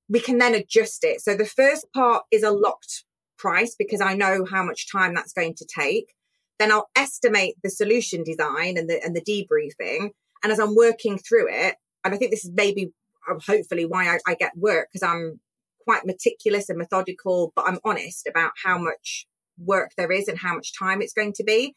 [0.09, 1.21] we can then adjust it.
[1.21, 3.05] So the first part is a locked
[3.39, 6.15] price because I know how much time that's going to take.
[6.59, 10.11] Then I'll estimate the solution design and the, and the debriefing.
[10.45, 12.93] And as I'm working through it, and I think this is maybe
[13.29, 15.41] uh, hopefully why I, I get work because I'm
[15.85, 19.27] quite meticulous and methodical, but I'm honest about how much
[19.59, 21.75] work there is and how much time it's going to be.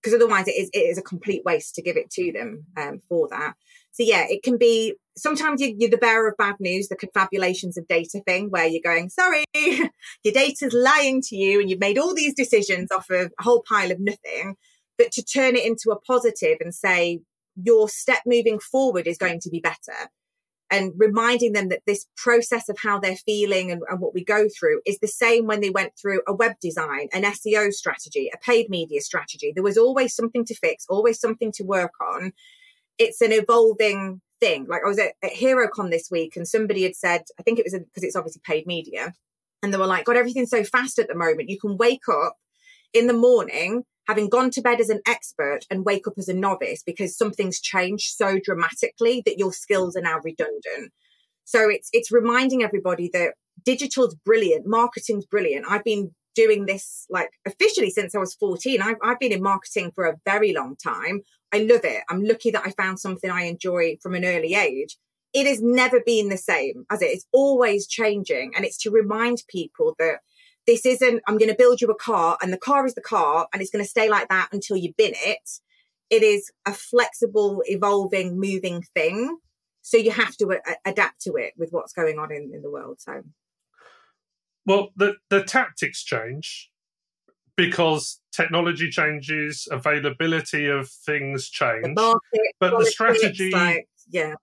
[0.00, 3.00] Because otherwise, it is it is a complete waste to give it to them um,
[3.08, 3.54] for that.
[3.92, 7.78] So yeah, it can be sometimes you, are the bearer of bad news, the confabulations
[7.78, 11.98] of data thing, where you're going, sorry, your data's lying to you, and you've made
[11.98, 14.56] all these decisions off of a whole pile of nothing.
[14.98, 17.20] But to turn it into a positive and say
[17.56, 20.10] your step moving forward is going to be better
[20.70, 24.48] and reminding them that this process of how they're feeling and, and, what we go
[24.48, 28.38] through is the same when they went through a web design, an SEO strategy, a
[28.38, 29.52] paid media strategy.
[29.54, 32.32] There was always something to fix, always something to work on.
[32.98, 34.66] It's an evolving thing.
[34.68, 37.66] Like I was at, at HeroConf this week and somebody had said, I think it
[37.66, 39.12] was because it's obviously paid media.
[39.62, 41.48] And they were like, God, everything's so fast at the moment.
[41.48, 42.36] You can wake up
[42.94, 46.34] in the morning having gone to bed as an expert and wake up as a
[46.34, 50.92] novice because something's changed so dramatically that your skills are now redundant.
[51.44, 55.66] So it's it's reminding everybody that digital's brilliant, marketing's brilliant.
[55.68, 58.82] I've been doing this like officially since I was 14.
[58.82, 61.20] I've, I've been in marketing for a very long time.
[61.52, 62.02] I love it.
[62.08, 64.96] I'm lucky that I found something I enjoy from an early age.
[65.32, 68.52] It has never been the same as it is always changing.
[68.54, 70.18] And it's to remind people that
[70.66, 73.48] this isn't, I'm going to build you a car and the car is the car
[73.52, 75.50] and it's going to stay like that until you bin it.
[76.10, 79.38] It is a flexible, evolving, moving thing.
[79.82, 82.70] So you have to a- adapt to it with what's going on in, in the
[82.70, 83.00] world.
[83.00, 83.22] So,
[84.64, 86.70] well, the, the tactics change
[87.56, 94.34] because technology changes, availability of things change, the market, but the strategy, like, yeah,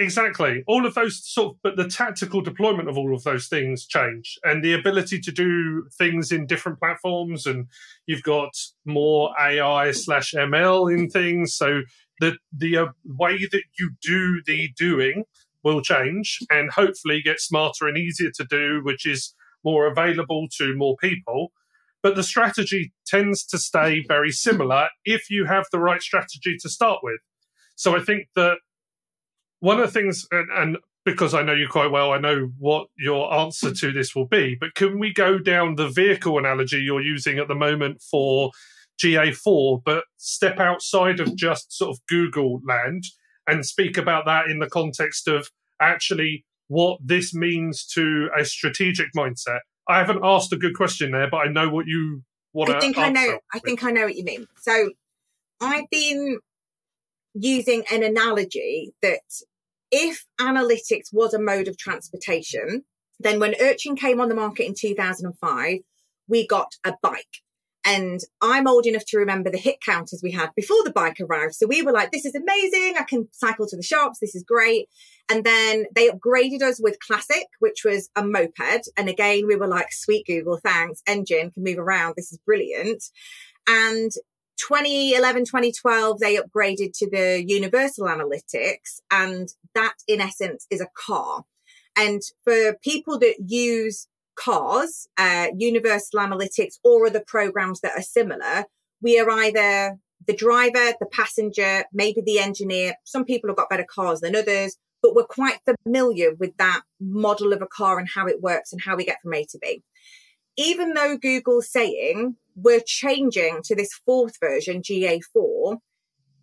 [0.00, 0.64] Exactly.
[0.66, 4.38] All of those sort of, but the tactical deployment of all of those things change
[4.42, 7.44] and the ability to do things in different platforms.
[7.44, 7.66] And
[8.06, 11.54] you've got more AI slash ML in things.
[11.54, 11.82] So
[12.18, 15.24] the, the uh, way that you do the doing
[15.62, 20.74] will change and hopefully get smarter and easier to do, which is more available to
[20.74, 21.52] more people.
[22.02, 26.70] But the strategy tends to stay very similar if you have the right strategy to
[26.70, 27.20] start with.
[27.76, 28.60] So I think that
[29.60, 32.88] one of the things, and, and because I know you quite well, I know what
[32.98, 33.74] your answer hmm.
[33.74, 34.56] to this will be.
[34.58, 38.50] But can we go down the vehicle analogy you're using at the moment for
[39.02, 43.04] GA4, but step outside of just sort of Google land
[43.46, 49.08] and speak about that in the context of actually what this means to a strategic
[49.16, 49.60] mindset?
[49.88, 52.76] I haven't asked a good question there, but I know what you want to.
[52.76, 53.38] I think I know.
[53.52, 54.46] I think I know what you mean.
[54.60, 54.90] So
[55.60, 56.38] I've been
[57.34, 59.20] using an analogy that
[59.90, 62.84] if analytics was a mode of transportation,
[63.18, 65.78] then when Urchin came on the market in 2005,
[66.28, 67.42] we got a bike.
[67.84, 71.54] And I'm old enough to remember the hit counters we had before the bike arrived.
[71.54, 72.96] So we were like, this is amazing.
[72.98, 74.18] I can cycle to the shops.
[74.20, 74.88] This is great.
[75.30, 78.90] And then they upgraded us with Classic, which was a moped.
[78.98, 81.02] And again, we were like, sweet Google, thanks.
[81.06, 82.14] Engine can move around.
[82.16, 83.02] This is brilliant.
[83.66, 84.10] And
[84.68, 89.00] 2011, 2012, they upgraded to the universal analytics.
[89.10, 91.44] And that in essence is a car.
[91.96, 98.64] And for people that use cars, uh, universal analytics or other programs that are similar,
[99.02, 102.94] we are either the driver, the passenger, maybe the engineer.
[103.04, 107.52] Some people have got better cars than others, but we're quite familiar with that model
[107.52, 109.82] of a car and how it works and how we get from A to B.
[110.56, 115.78] Even though Google's saying we're changing to this fourth version, GA4,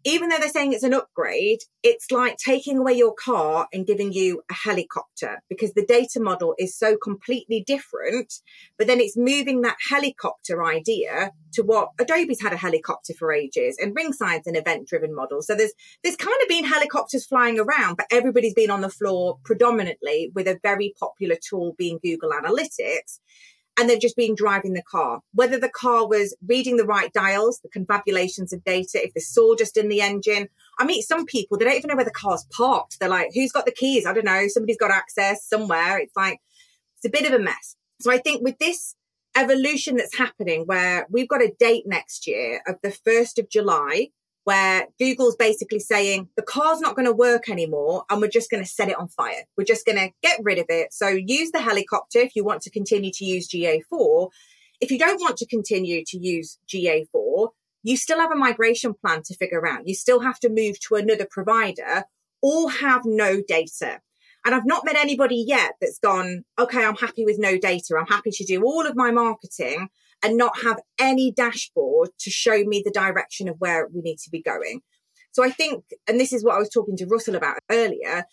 [0.08, 4.13] even though they're saying it's an upgrade, it's like taking away your car and giving
[4.13, 8.34] you a helicopter because the data model is so completely different.
[8.77, 13.77] But then it's moving that helicopter idea to what Adobe's had a helicopter for ages
[13.82, 15.41] and Ringside's an event driven model.
[15.41, 19.39] So there's, there's kind of been helicopters flying around, but everybody's been on the floor
[19.43, 23.19] predominantly with a very popular tool being Google Analytics
[23.78, 25.22] and they've just been driving the car.
[25.34, 29.78] Whether the car was reading the right dials, the confabulations of data, if there's sawdust
[29.78, 30.48] in the engine.
[30.80, 33.00] I meet some people, they don't even know where the car's parked.
[33.00, 34.06] They're like, who's got the keys?
[34.06, 34.48] I don't know.
[34.48, 36.00] Somebody's got access somewhere.
[36.00, 36.40] It's like,
[36.98, 37.76] it's a bit of a mess.
[38.00, 38.96] So I think with this
[39.36, 44.10] evolution that's happening where we've got a date next year of the 1st of July
[44.48, 48.64] where Google's basically saying the car's not going to work anymore and we're just going
[48.64, 49.44] to set it on fire.
[49.58, 50.94] We're just going to get rid of it.
[50.94, 54.30] So use the helicopter if you want to continue to use GA4.
[54.80, 57.50] If you don't want to continue to use GA4,
[57.84, 59.86] you still have a migration plan to figure out.
[59.86, 62.06] You still have to move to another provider
[62.42, 64.00] or have no data.
[64.46, 67.98] And I've not met anybody yet that's gone, okay, I'm happy with no data.
[68.00, 69.90] I'm happy to do all of my marketing
[70.23, 74.30] and not have any dashboard to show me the direction of where we need to
[74.30, 74.82] be going.
[75.32, 78.25] So I think, and this is what I was talking to Russell about earlier,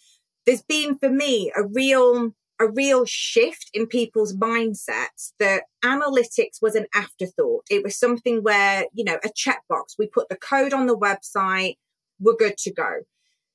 [0.47, 6.75] there's been for me a real a real shift in people's mindsets that analytics was
[6.75, 7.65] an afterthought.
[7.69, 11.77] It was something where, you know, a checkbox, we put the code on the website,
[12.21, 13.01] we're good to go.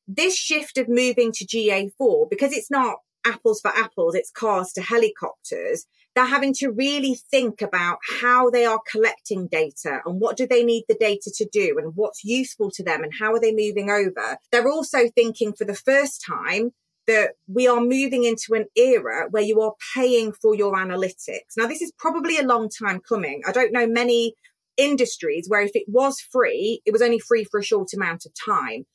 [0.08, 4.82] This shift of moving to GA4, because it's not apples for apples, it's cars to
[4.82, 5.86] helicopters,
[6.16, 10.64] they're having to really think about how they are collecting data and what do they
[10.64, 13.90] need the data to do and what's useful to them and how are they moving
[13.90, 14.38] over.
[14.52, 16.72] They're also thinking for the first time
[17.08, 21.58] that we are moving into an era where you are paying for your analytics.
[21.58, 23.42] Now, this is probably a long time coming.
[23.48, 24.34] I don't know many
[24.78, 28.34] industries where if it was free, it was only free for a short amount of
[28.34, 28.86] time.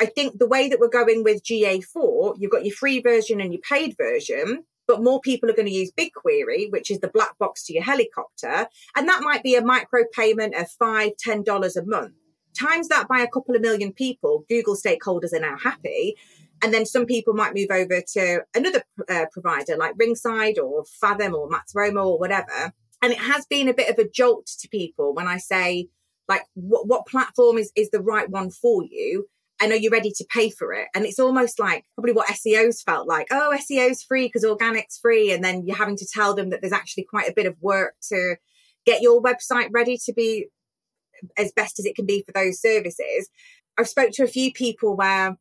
[0.00, 3.52] I think the way that we're going with GA4, you've got your free version and
[3.52, 7.36] your paid version but more people are going to use BigQuery, which is the black
[7.38, 8.68] box to your helicopter.
[8.96, 12.14] And that might be a micro payment of five, ten dollars a month.
[12.58, 16.16] Times that by a couple of million people, Google stakeholders are now happy.
[16.62, 21.34] And then some people might move over to another uh, provider like Ringside or Fathom
[21.34, 22.72] or Matomo or whatever.
[23.02, 25.88] And it has been a bit of a jolt to people when I say,
[26.28, 29.28] like, what, what platform is, is the right one for you?
[29.60, 30.88] And are you ready to pay for it?
[30.94, 33.28] And it's almost like probably what SEOs felt like.
[33.30, 35.32] Oh, SEO's free because organic's free.
[35.32, 37.94] And then you're having to tell them that there's actually quite a bit of work
[38.10, 38.36] to
[38.84, 40.46] get your website ready to be
[41.38, 43.30] as best as it can be for those services.
[43.78, 45.36] I've spoke to a few people where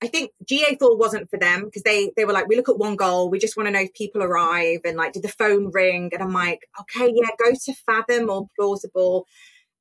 [0.00, 2.94] I think GA4 wasn't for them because they they were like, we look at one
[2.94, 6.10] goal, we just want to know if people arrive and like, did the phone ring?
[6.12, 9.26] And I'm like, okay, yeah, go to Fathom or Plausible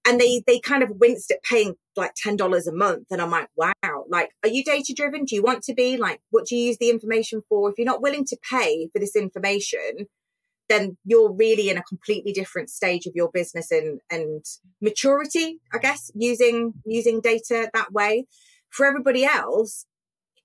[0.08, 3.30] and they they kind of winced at paying like ten dollars a month, and I'm
[3.30, 5.26] like, wow, like, are you data driven?
[5.26, 7.70] Do you want to be like, what do you use the information for?
[7.70, 10.08] If you're not willing to pay for this information,
[10.70, 14.46] then you're really in a completely different stage of your business and and
[14.82, 18.26] maturity, I guess, using using data that way.
[18.70, 19.86] For everybody else,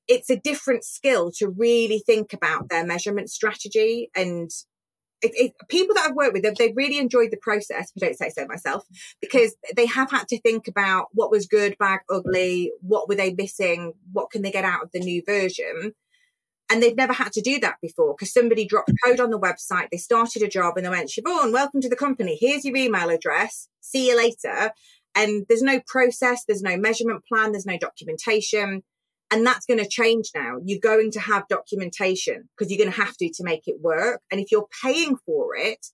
[0.09, 4.51] it's a different skill to really think about their measurement strategy and
[5.23, 7.93] it, it, people that I've worked with, they've, they've really enjoyed the process.
[7.97, 8.85] I don't say so myself,
[9.21, 13.33] because they have had to think about what was good, bad, ugly, what were they
[13.33, 15.95] missing, what can they get out of the new version,
[16.71, 19.89] and they've never had to do that before because somebody dropped code on the website,
[19.91, 22.37] they started a job, and they went, Siobhan, welcome to the company.
[22.41, 23.69] Here's your email address.
[23.81, 24.73] See you later.
[25.15, 28.83] And there's no process, there's no measurement plan, there's no documentation.
[29.33, 30.59] And that's going to change now.
[30.62, 34.21] You're going to have documentation because you're going to have to to make it work.
[34.31, 35.87] And if you're paying for it,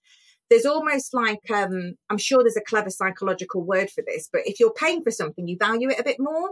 [0.51, 4.59] there's almost like um, I'm sure there's a clever psychological word for this, but if
[4.59, 6.49] you're paying for something, you value it a bit more.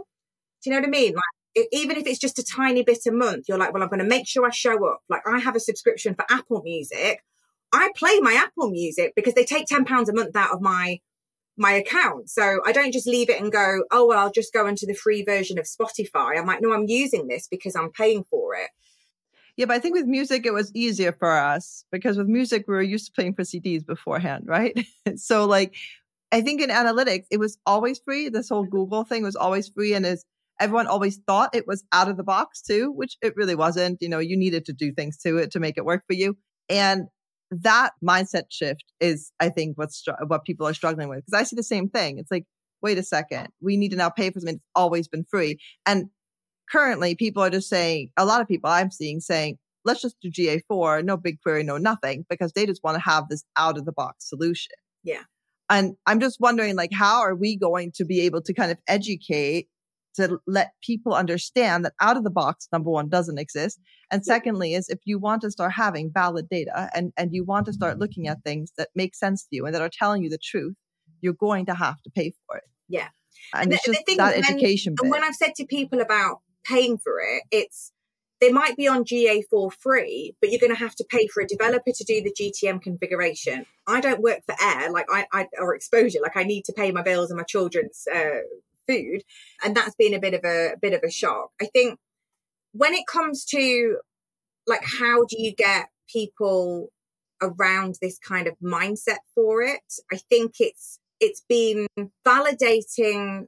[0.63, 1.13] Do you know what I mean?
[1.13, 3.99] Like even if it's just a tiny bit a month, you're like, well, I'm going
[3.99, 5.01] to make sure I show up.
[5.09, 7.21] Like I have a subscription for Apple Music.
[7.73, 10.99] I play my Apple Music because they take ten pounds a month out of my
[11.57, 12.29] my account.
[12.29, 14.93] So I don't just leave it and go, oh, well, I'll just go into the
[14.93, 16.37] free version of Spotify.
[16.37, 18.69] I'm like, no, I'm using this because I'm paying for it.
[19.57, 22.75] Yeah, but I think with music, it was easier for us because with music, we
[22.75, 24.85] were used to playing for CDs beforehand, right?
[25.15, 25.73] so, like,
[26.31, 28.29] I think in analytics, it was always free.
[28.29, 29.95] This whole Google thing was always free.
[29.95, 30.25] And is
[30.59, 33.97] everyone always thought it was out of the box too, which it really wasn't.
[34.01, 36.37] You know, you needed to do things to it to make it work for you.
[36.69, 37.07] And
[37.51, 41.25] that mindset shift is, I think, what's what people are struggling with.
[41.25, 42.17] Because I see the same thing.
[42.17, 42.45] It's like,
[42.81, 45.59] wait a second, we need to now pay for something that's always been free.
[45.85, 46.09] And
[46.69, 50.29] currently, people are just saying, a lot of people I'm seeing saying, let's just do
[50.29, 53.93] GA4, no BigQuery, no nothing, because they just want to have this out of the
[53.93, 54.75] box solution.
[55.03, 55.21] Yeah.
[55.69, 58.77] And I'm just wondering, like, how are we going to be able to kind of
[58.87, 59.67] educate
[60.17, 63.79] to let people understand that out of the box, number one, doesn't exist.
[64.11, 67.65] And secondly, is if you want to start having valid data and, and you want
[67.67, 70.29] to start looking at things that make sense to you and that are telling you
[70.29, 70.75] the truth,
[71.21, 72.63] you're going to have to pay for it.
[72.87, 73.07] Yeah.
[73.53, 74.95] And, and it's just that when, education.
[75.01, 77.91] And when I've said to people about paying for it, it's
[78.39, 81.47] they might be on GA4 free, but you're going to have to pay for a
[81.47, 83.65] developer to do the GTM configuration.
[83.87, 86.91] I don't work for air, like I, I or exposure, like I need to pay
[86.91, 88.41] my bills and my children's uh,
[88.87, 89.23] food.
[89.63, 91.51] And that's been a bit of a, a bit of a shock.
[91.61, 91.99] I think
[92.73, 93.97] when it comes to
[94.65, 96.89] like, how do you get people
[97.41, 99.81] around this kind of mindset for it.
[100.11, 101.87] I think it's it's been
[102.25, 103.47] validating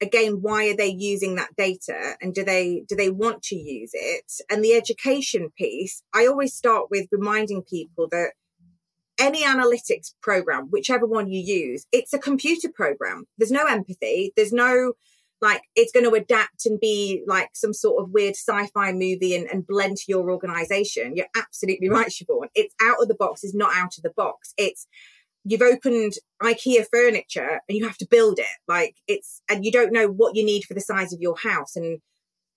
[0.00, 3.90] again why are they using that data and do they do they want to use
[3.92, 8.30] it and the education piece i always start with reminding people that
[9.18, 13.24] any analytics program whichever one you use it's a computer program.
[13.36, 14.32] There's no empathy.
[14.36, 14.92] There's no
[15.40, 19.46] like it's going to adapt and be like some sort of weird sci-fi movie and,
[19.46, 21.14] and blend to your organization.
[21.14, 22.48] You're absolutely right siobhan.
[22.54, 23.44] It's out of the box.
[23.44, 24.52] It's not out of the box.
[24.56, 24.86] It's
[25.44, 28.46] you've opened IKEA furniture and you have to build it.
[28.66, 31.76] Like it's, and you don't know what you need for the size of your house.
[31.76, 32.00] And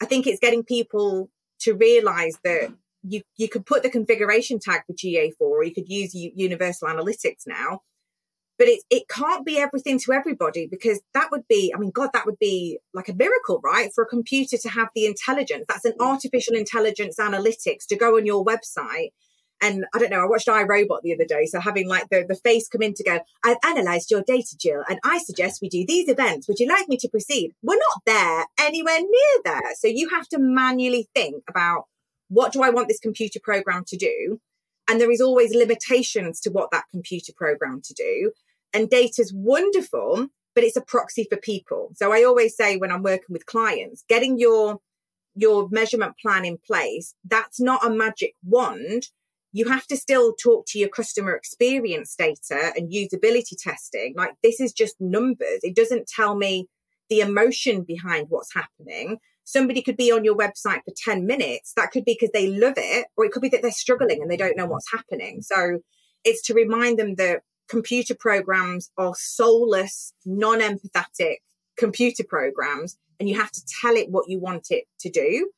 [0.01, 1.30] I think it's getting people
[1.62, 5.89] to realize that you, you could put the configuration tag for GA4 or you could
[5.89, 7.81] use U- universal analytics now,
[8.57, 12.11] but it, it can't be everything to everybody because that would be, I mean, God,
[12.13, 13.91] that would be like a miracle, right?
[13.93, 15.65] For a computer to have the intelligence.
[15.67, 19.09] That's an artificial intelligence analytics to go on your website
[19.61, 21.45] and I don't know, I watched iRobot the other day.
[21.45, 24.83] So having like the, the face come in to go, I've analyzed your data, Jill,
[24.89, 26.47] and I suggest we do these events.
[26.47, 27.53] Would you like me to proceed?
[27.61, 29.75] We're not there anywhere near there.
[29.75, 31.85] So you have to manually think about
[32.32, 34.39] what do I want this computer program to do?
[34.88, 38.32] And there is always limitations to what that computer program to do.
[38.73, 41.91] And data's wonderful, but it's a proxy for people.
[41.95, 44.79] So I always say when I'm working with clients, getting your
[45.34, 49.07] your measurement plan in place, that's not a magic wand
[49.53, 54.13] you have to still talk to your customer experience data and usability testing.
[54.15, 55.59] Like this is just numbers.
[55.63, 56.67] It doesn't tell me
[57.09, 59.17] the emotion behind what's happening.
[59.51, 61.73] Somebody could be on your website for 10 minutes.
[61.75, 64.31] That could be because they love it, or it could be that they're struggling and
[64.31, 65.41] they don't know what's happening.
[65.41, 65.79] So
[66.23, 71.39] it's to remind them that computer programs are soulless, non empathetic
[71.75, 75.51] computer programs, and you have to tell it what you want it to do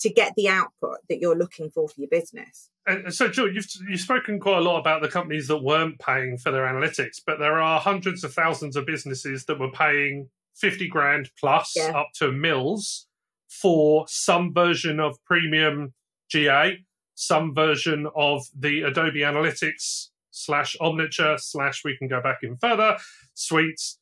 [0.00, 2.68] to get the output that you're looking for for your business.
[2.86, 6.36] And so, Jill, you've you've spoken quite a lot about the companies that weren't paying
[6.36, 10.86] for their analytics, but there are hundreds of thousands of businesses that were paying fifty
[10.86, 11.92] grand plus yeah.
[11.96, 13.07] up to mills
[13.48, 15.94] for some version of premium
[16.30, 16.84] GA,
[17.14, 22.96] some version of the Adobe Analytics slash Omniture slash we can go back in further
[23.34, 23.98] suites,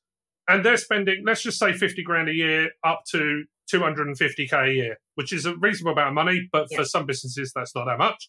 [0.49, 4.99] and they're spending let's just say fifty grand a year up to 250k a year,
[5.15, 6.79] which is a reasonable amount of money, but yeah.
[6.79, 8.29] for some businesses, that's not that much.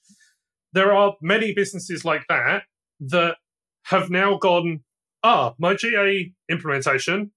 [0.74, 2.64] There are many businesses like that
[3.00, 3.38] that
[3.86, 4.84] have now gone,
[5.24, 7.32] ah, my GA implementation,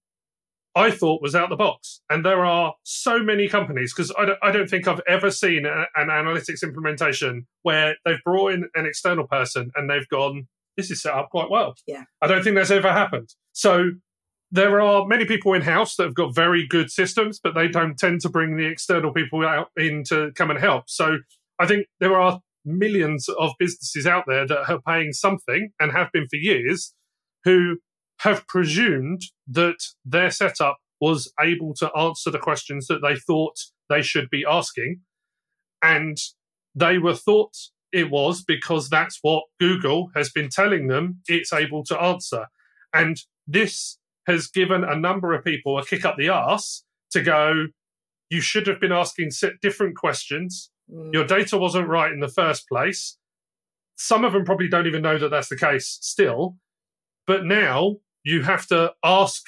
[0.75, 2.01] I thought was out the box.
[2.09, 5.85] And there are so many companies, because I, I don't, think I've ever seen a,
[5.95, 10.47] an analytics implementation where they've brought in an external person and they've gone,
[10.77, 11.75] this is set up quite well.
[11.87, 12.03] Yeah.
[12.21, 13.29] I don't think that's ever happened.
[13.51, 13.91] So
[14.51, 17.97] there are many people in house that have got very good systems, but they don't
[17.97, 20.85] tend to bring the external people out in to come and help.
[20.87, 21.17] So
[21.59, 26.11] I think there are millions of businesses out there that are paying something and have
[26.13, 26.93] been for years
[27.43, 27.77] who
[28.21, 33.57] have presumed that their setup was able to answer the questions that they thought
[33.89, 35.01] they should be asking.
[35.81, 36.17] And
[36.75, 37.55] they were thought
[37.91, 42.45] it was because that's what Google has been telling them it's able to answer.
[42.93, 43.17] And
[43.47, 43.97] this
[44.27, 47.67] has given a number of people a kick up the arse to go,
[48.29, 49.31] you should have been asking
[49.63, 50.69] different questions.
[50.93, 51.11] Mm.
[51.11, 53.17] Your data wasn't right in the first place.
[53.95, 56.57] Some of them probably don't even know that that's the case still.
[57.25, 59.41] But now you have to ask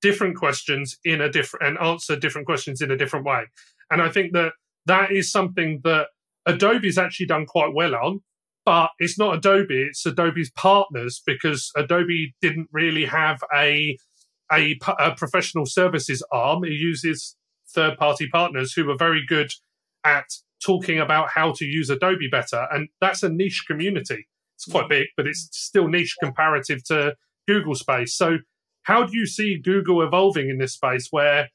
[0.00, 3.44] different questions in a different and answer different questions in a different way.
[3.90, 4.52] And I think that
[4.86, 6.08] that is something that
[6.46, 8.20] Adobe's actually done quite well on
[8.68, 13.96] but it's not Adobe, it's Adobe's partners because Adobe didn't really have a
[14.52, 16.64] a, a professional services arm.
[16.64, 17.34] It uses
[17.74, 19.50] third party partners who are very good
[20.04, 20.26] at
[20.62, 22.68] talking about how to use Adobe better.
[22.70, 24.28] And that's a niche community.
[24.56, 27.14] It's quite big, but it's still niche comparative to
[27.48, 28.14] Google space.
[28.14, 28.38] So,
[28.84, 31.48] how do you see Google evolving in this space where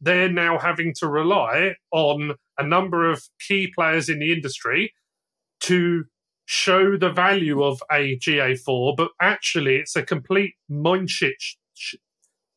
[0.00, 4.92] they're now having to rely on a number of key players in the industry
[5.60, 6.04] to
[6.44, 11.34] show the value of a GA4, but actually it's a complete mind shit,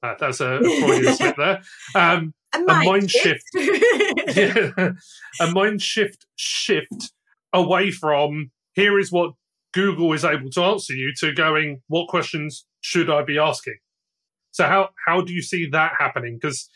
[0.04, 1.62] uh, that's a, a Freudian slip there.
[1.96, 3.44] Um, a, mind a mind shift.
[3.54, 4.38] shift.
[4.78, 4.92] yeah,
[5.42, 7.12] a mind shift shift
[7.54, 9.32] away from here is what
[9.74, 13.78] Google is able to answer you to going, what questions should I be asking?
[14.52, 16.38] So how how do you see that happening?
[16.42, 16.70] Because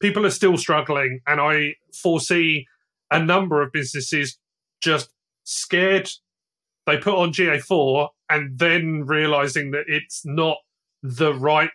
[0.00, 2.66] people are still struggling, and I foresee
[3.10, 4.38] a number of businesses
[4.80, 5.12] just
[5.44, 6.08] scared.
[6.86, 10.58] They put on GA4 and then realizing that it's not
[11.02, 11.70] the right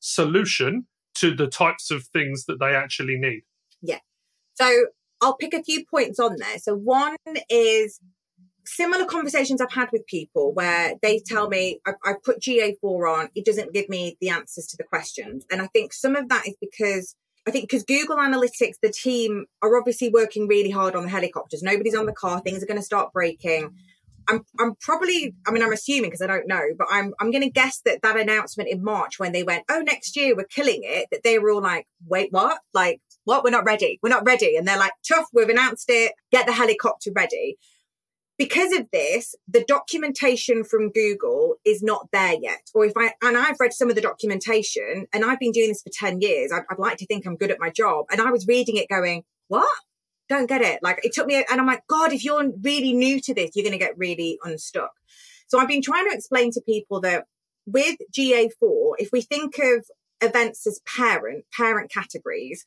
[0.00, 0.86] solution
[1.16, 3.42] to the types of things that they actually need.
[3.80, 4.00] Yeah.
[4.54, 4.86] So
[5.20, 6.58] I'll pick a few points on there.
[6.58, 7.16] So one
[7.48, 8.00] is
[8.66, 13.28] similar conversations I've had with people where they tell me I, I put GA4 on,
[13.34, 15.44] it doesn't give me the answers to the questions.
[15.50, 17.14] And I think some of that is because
[17.46, 21.62] I think because Google Analytics, the team are obviously working really hard on the helicopters.
[21.62, 22.40] Nobody's on the car.
[22.40, 23.74] Things are going to start breaking.
[24.26, 27.42] I'm, I'm probably, I mean, I'm assuming because I don't know, but I'm, I'm going
[27.42, 30.80] to guess that that announcement in March when they went, oh, next year we're killing
[30.82, 32.58] it, that they were all like, wait, what?
[32.72, 33.44] Like, what?
[33.44, 33.98] We're not ready.
[34.02, 34.56] We're not ready.
[34.56, 36.14] And they're like, tough, we've announced it.
[36.32, 37.58] Get the helicopter ready
[38.36, 42.70] because of this, the documentation from Google is not there yet.
[42.74, 45.82] Or if I, and I've read some of the documentation and I've been doing this
[45.82, 46.50] for 10 years.
[46.52, 48.06] I'd, I'd, like to think I'm good at my job.
[48.10, 49.68] And I was reading it going, what?
[50.28, 50.80] Don't get it.
[50.82, 53.64] Like it took me, and I'm like, God, if you're really new to this, you're
[53.64, 54.92] going to get really unstuck.
[55.48, 57.26] So I've been trying to explain to people that
[57.66, 59.84] with GA4, if we think of
[60.22, 62.66] events as parent, parent categories,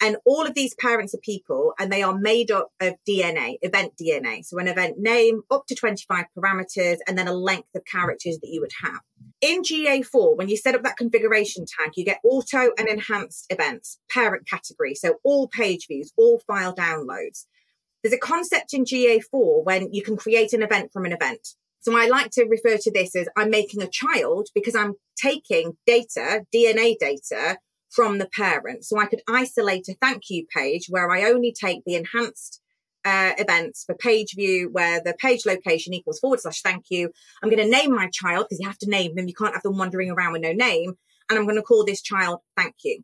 [0.00, 3.94] and all of these parents are people and they are made up of DNA, event
[4.00, 4.44] DNA.
[4.44, 8.48] So an event name, up to 25 parameters, and then a length of characters that
[8.48, 9.00] you would have.
[9.40, 13.98] In GA4, when you set up that configuration tag, you get auto and enhanced events,
[14.10, 14.94] parent category.
[14.94, 17.46] So all page views, all file downloads.
[18.02, 21.48] There's a concept in GA4 when you can create an event from an event.
[21.80, 25.76] So I like to refer to this as I'm making a child because I'm taking
[25.86, 27.58] data, DNA data
[27.90, 28.84] from the parent.
[28.84, 32.60] So I could isolate a thank you page where I only take the enhanced
[33.04, 37.10] uh, events for page view where the page location equals forward slash thank you.
[37.42, 39.28] I'm going to name my child because you have to name them.
[39.28, 40.94] You can't have them wandering around with no name.
[41.30, 43.02] And I'm going to call this child thank you.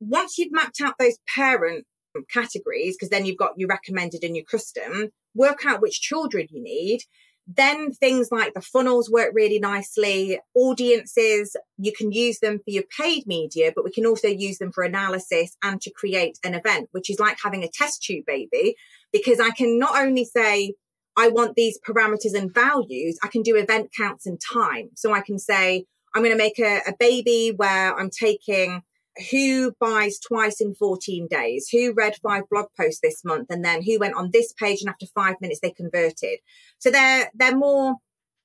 [0.00, 1.86] Once you've mapped out those parent
[2.32, 6.62] categories, because then you've got your recommended and your custom, work out which children you
[6.62, 7.00] need
[7.46, 10.40] then things like the funnels work really nicely.
[10.54, 14.72] Audiences, you can use them for your paid media, but we can also use them
[14.72, 18.74] for analysis and to create an event, which is like having a test tube baby,
[19.12, 20.74] because I can not only say,
[21.16, 24.90] I want these parameters and values, I can do event counts and time.
[24.94, 28.82] So I can say, I'm going to make a, a baby where I'm taking
[29.30, 33.82] who buys twice in 14 days, who read five blog posts this month, and then
[33.82, 36.38] who went on this page and after five minutes they converted.
[36.78, 37.96] So they're they're more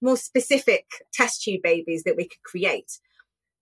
[0.01, 2.99] more specific test tube babies that we could create.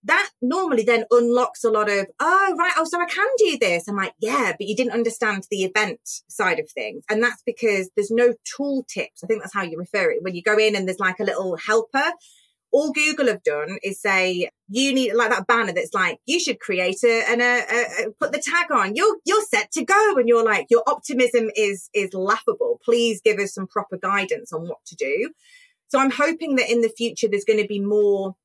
[0.04, 2.72] That normally then unlocks a lot of, oh, right.
[2.78, 3.86] Oh, so I can do this.
[3.86, 7.04] I'm like, yeah, but you didn't understand the event side of things.
[7.10, 9.22] And that's because there's no tool tips.
[9.22, 10.22] I think that's how you refer it.
[10.22, 12.12] When you go in and there's like a little helper
[12.72, 16.60] all Google have done is say you need like that banner that's like you should
[16.60, 18.94] create a and a, a, put the tag on.
[18.94, 22.80] You're you're set to go, and you're like your optimism is is laughable.
[22.84, 25.30] Please give us some proper guidance on what to do.
[25.88, 28.36] So I'm hoping that in the future there's going to be more.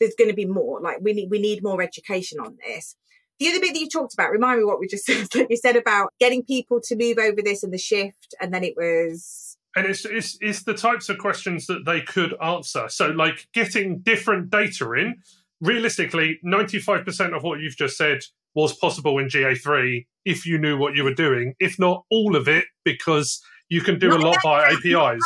[0.00, 0.80] There's going to be more.
[0.80, 2.96] Like we need we need more education on this.
[3.38, 5.28] The other bit that you talked about, remind me what we just said.
[5.48, 8.74] you said about getting people to move over this and the shift, and then it
[8.76, 12.88] was and it's, it's it's the types of questions that they could answer.
[12.88, 15.16] So, like getting different data in.
[15.60, 18.20] Realistically, ninety five percent of what you've just said
[18.54, 21.54] was possible in GA3 if you knew what you were doing.
[21.60, 25.22] If not all of it, because you can do not a lot by APIs.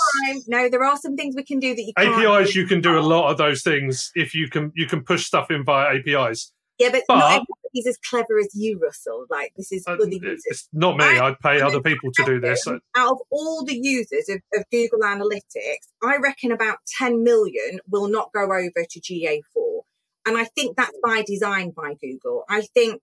[0.48, 2.55] No, there are some things we can do that you can APIs.
[2.55, 4.72] You can do a lot of those things if you can.
[4.74, 6.53] You can push stuff in via APIs.
[6.78, 7.42] Yeah, but, but
[7.72, 9.26] everybody's as clever as you, Russell.
[9.30, 10.42] Like this is uh, other users.
[10.46, 11.04] It's not me.
[11.04, 12.66] I, would pay other people to do this.
[12.66, 18.08] Out of all the users of, of Google Analytics, I reckon about 10 million will
[18.08, 19.80] not go over to GA4.
[20.24, 22.44] And I think that's by design by Google.
[22.48, 23.02] I think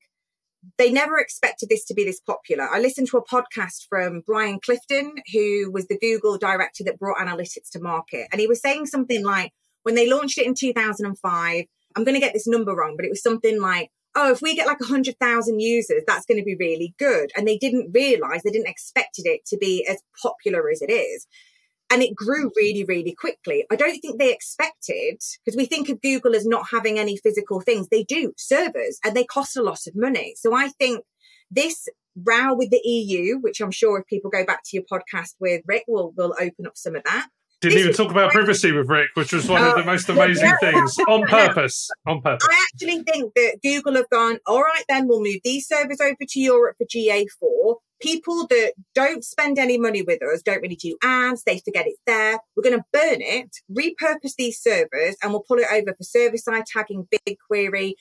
[0.77, 2.69] they never expected this to be this popular.
[2.69, 7.17] I listened to a podcast from Brian Clifton, who was the Google director that brought
[7.17, 8.27] analytics to market.
[8.31, 9.51] And he was saying something like,
[9.83, 11.65] when they launched it in 2005,
[11.95, 14.55] I'm going to get this number wrong, but it was something like, oh, if we
[14.55, 17.31] get like 100,000 users, that's going to be really good.
[17.35, 21.27] And they didn't realize, they didn't expected it to be as popular as it is.
[21.91, 22.57] And it grew mm-hmm.
[22.57, 23.65] really, really quickly.
[23.71, 27.61] I don't think they expected, because we think of Google as not having any physical
[27.61, 27.87] things.
[27.87, 30.35] They do, servers, and they cost a lot of money.
[30.37, 31.03] So I think
[31.49, 35.35] this row with the EU, which I'm sure if people go back to your podcast
[35.39, 37.27] with Rick, will will open up some of that.
[37.61, 40.07] Didn't this even talk about privacy with Rick, which was one of the uh, most
[40.07, 41.89] amazing things on purpose.
[42.07, 42.47] On purpose.
[42.49, 46.15] I actually think that Google have gone, all right, then we'll move these servers over
[46.21, 47.75] to Europe for GA4.
[48.01, 51.99] People that don't spend any money with us, don't really do ads, they forget it's
[52.07, 52.39] there.
[52.55, 56.37] We're going to burn it, repurpose these servers, and we'll pull it over for server
[56.37, 57.95] side tagging, BigQuery.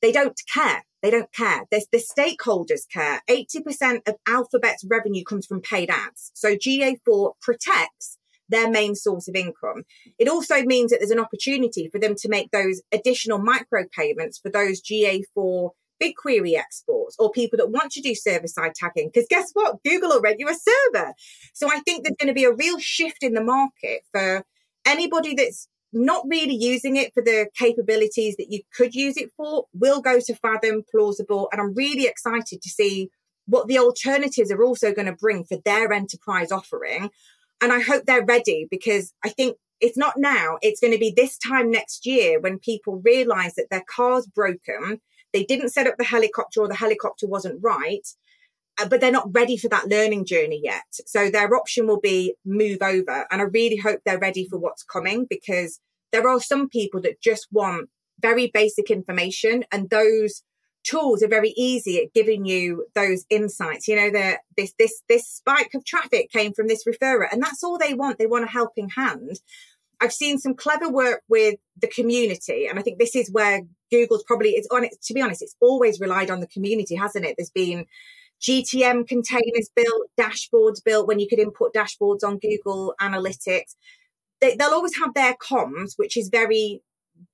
[0.00, 0.84] They don't care.
[1.02, 1.64] They don't care.
[1.70, 3.20] There's the stakeholders care.
[3.28, 6.30] 80% of Alphabet's revenue comes from paid ads.
[6.34, 8.18] So GA4 protects
[8.52, 9.82] their main source of income.
[10.18, 14.38] It also means that there's an opportunity for them to make those additional micro payments
[14.38, 15.70] for those GA4
[16.02, 19.10] BigQuery exports or people that want to do server side tagging.
[19.12, 19.82] Because guess what?
[19.84, 21.12] Google already a server.
[21.52, 24.44] So I think there's going to be a real shift in the market for
[24.86, 29.66] anybody that's not really using it for the capabilities that you could use it for
[29.74, 31.48] will go to Fathom, plausible.
[31.52, 33.10] And I'm really excited to see
[33.46, 37.10] what the alternatives are also going to bring for their enterprise offering.
[37.60, 40.58] And I hope they're ready because I think it's not now.
[40.62, 45.00] It's going to be this time next year when people realize that their car's broken.
[45.32, 48.06] They didn't set up the helicopter or the helicopter wasn't right,
[48.78, 50.84] uh, but they're not ready for that learning journey yet.
[51.06, 53.26] So their option will be move over.
[53.30, 55.80] And I really hope they're ready for what's coming because
[56.12, 57.88] there are some people that just want
[58.20, 60.42] very basic information and those
[60.84, 63.88] tools are very easy at giving you those insights.
[63.88, 67.62] You know, that this this this spike of traffic came from this referrer, and that's
[67.62, 68.18] all they want.
[68.18, 69.40] They want a helping hand.
[70.00, 74.24] I've seen some clever work with the community, and I think this is where Google's
[74.24, 75.00] probably it's on it.
[75.02, 77.36] To be honest, it's always relied on the community, hasn't it?
[77.36, 77.86] There's been
[78.42, 83.76] GTM containers built, dashboards built when you could input dashboards on Google Analytics.
[84.40, 86.82] They, they'll always have their comms, which is very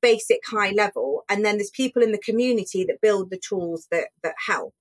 [0.01, 4.09] basic high level and then there's people in the community that build the tools that
[4.22, 4.74] that help.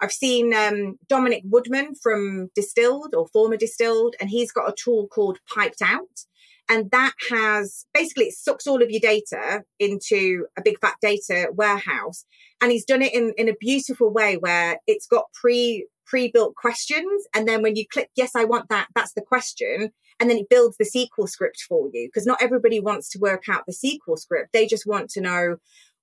[0.00, 5.08] I've seen um, dominic woodman from distilled or former distilled and he's got a tool
[5.08, 6.24] called piped out
[6.68, 11.48] and that has basically it sucks all of your data into a big fat data
[11.52, 12.24] warehouse
[12.60, 17.24] and he's done it in in a beautiful way where it's got pre pre-built questions
[17.34, 19.90] and then when you click yes i want that that's the question
[20.24, 23.42] and then it builds the SQL script for you because not everybody wants to work
[23.46, 24.54] out the SQL script.
[24.54, 25.56] They just want to know,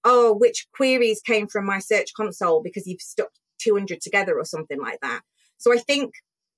[0.04, 3.30] oh, which queries came from my search console because you've stuck
[3.64, 5.22] 200 together or something like that.
[5.58, 6.14] So I think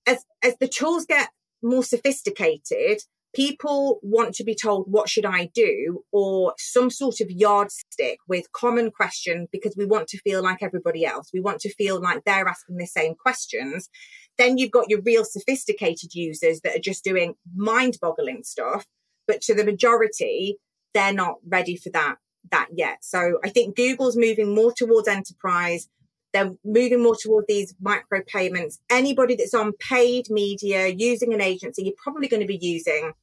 [0.05, 1.29] as, as the tools get
[1.61, 2.99] more sophisticated,
[3.33, 8.51] people want to be told what should i do or some sort of yardstick with
[8.51, 12.23] common questions because we want to feel like everybody else we want to feel like
[12.25, 13.89] they're asking the same questions
[14.37, 18.85] then you've got your real sophisticated users that are just doing mind boggling stuff.
[19.27, 20.57] But to the majority,
[20.93, 22.15] they're not ready for that,
[22.51, 22.97] that yet.
[23.01, 25.87] So I think Google's moving more towards enterprise.
[26.33, 28.79] They're moving more toward these micro payments.
[28.89, 33.13] Anybody that's on paid media using an agency, you're probably going to be using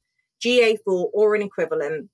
[0.43, 2.09] GA4 or an equivalent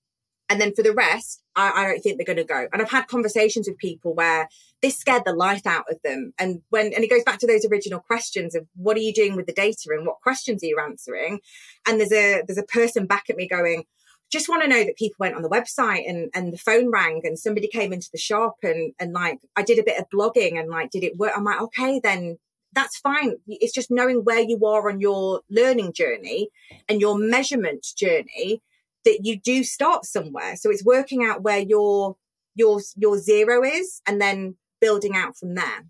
[0.50, 2.68] and then for the rest, I, I don't think they're going to go.
[2.72, 4.48] And I've had conversations with people where
[4.82, 6.34] this scared the life out of them.
[6.40, 9.36] And when, and it goes back to those original questions of what are you doing
[9.36, 11.40] with the data and what questions are you answering?
[11.88, 13.84] And there's a, there's a person back at me going,
[14.32, 17.22] just want to know that people went on the website and, and the phone rang
[17.24, 20.60] and somebody came into the shop and, and like, I did a bit of blogging
[20.60, 21.32] and like, did it work?
[21.36, 22.38] I'm like, okay, then
[22.74, 23.36] that's fine.
[23.48, 26.50] It's just knowing where you are on your learning journey
[26.88, 28.62] and your measurement journey
[29.06, 30.56] that you do start somewhere.
[30.56, 32.16] So it's working out where your
[32.56, 35.86] your your zero is and then building out from there.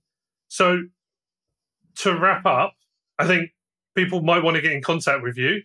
[0.47, 0.83] So
[1.97, 2.73] to wrap up,
[3.19, 3.51] I think
[3.95, 5.61] people might want to get in contact with you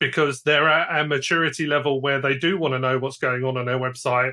[0.00, 3.56] because they're at a maturity level where they do want to know what's going on
[3.56, 4.32] on their website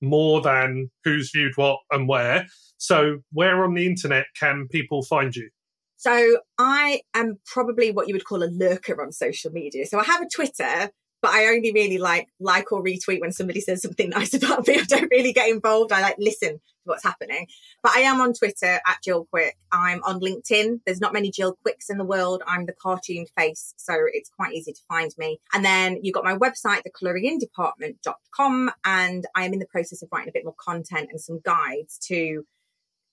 [0.00, 2.46] more than who's viewed what and where.
[2.76, 5.48] So, where on the internet can people find you?
[5.96, 9.86] So, I am probably what you would call a lurker on social media.
[9.86, 10.90] So, I have a Twitter,
[11.22, 14.74] but I only really like like or retweet when somebody says something nice about me.
[14.74, 15.92] I don't really get involved.
[15.92, 17.46] I like listen to what's happening.
[17.82, 19.56] But I am on Twitter at Jill Quick.
[19.70, 20.80] I'm on LinkedIn.
[20.84, 22.42] There's not many Jill Quicks in the world.
[22.46, 25.40] I'm the cartoon face, so it's quite easy to find me.
[25.54, 30.28] And then you've got my website, thecolouringindepartment.com, and I am in the process of writing
[30.28, 32.44] a bit more content and some guides to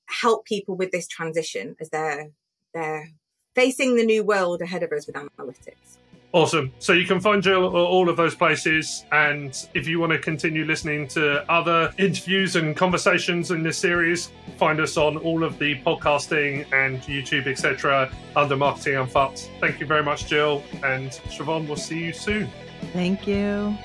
[0.07, 2.31] help people with this transition as they're
[2.73, 3.09] they're
[3.55, 5.97] facing the new world ahead of us with analytics.
[6.31, 6.71] Awesome.
[6.77, 9.05] So you can find Jill at all of those places.
[9.11, 14.31] And if you want to continue listening to other interviews and conversations in this series,
[14.57, 19.49] find us on all of the podcasting and YouTube, etc., under Marketing Unfucked.
[19.59, 20.63] Thank you very much, Jill.
[20.83, 22.47] And Siobhan, we'll see you soon.
[22.93, 23.75] Thank you.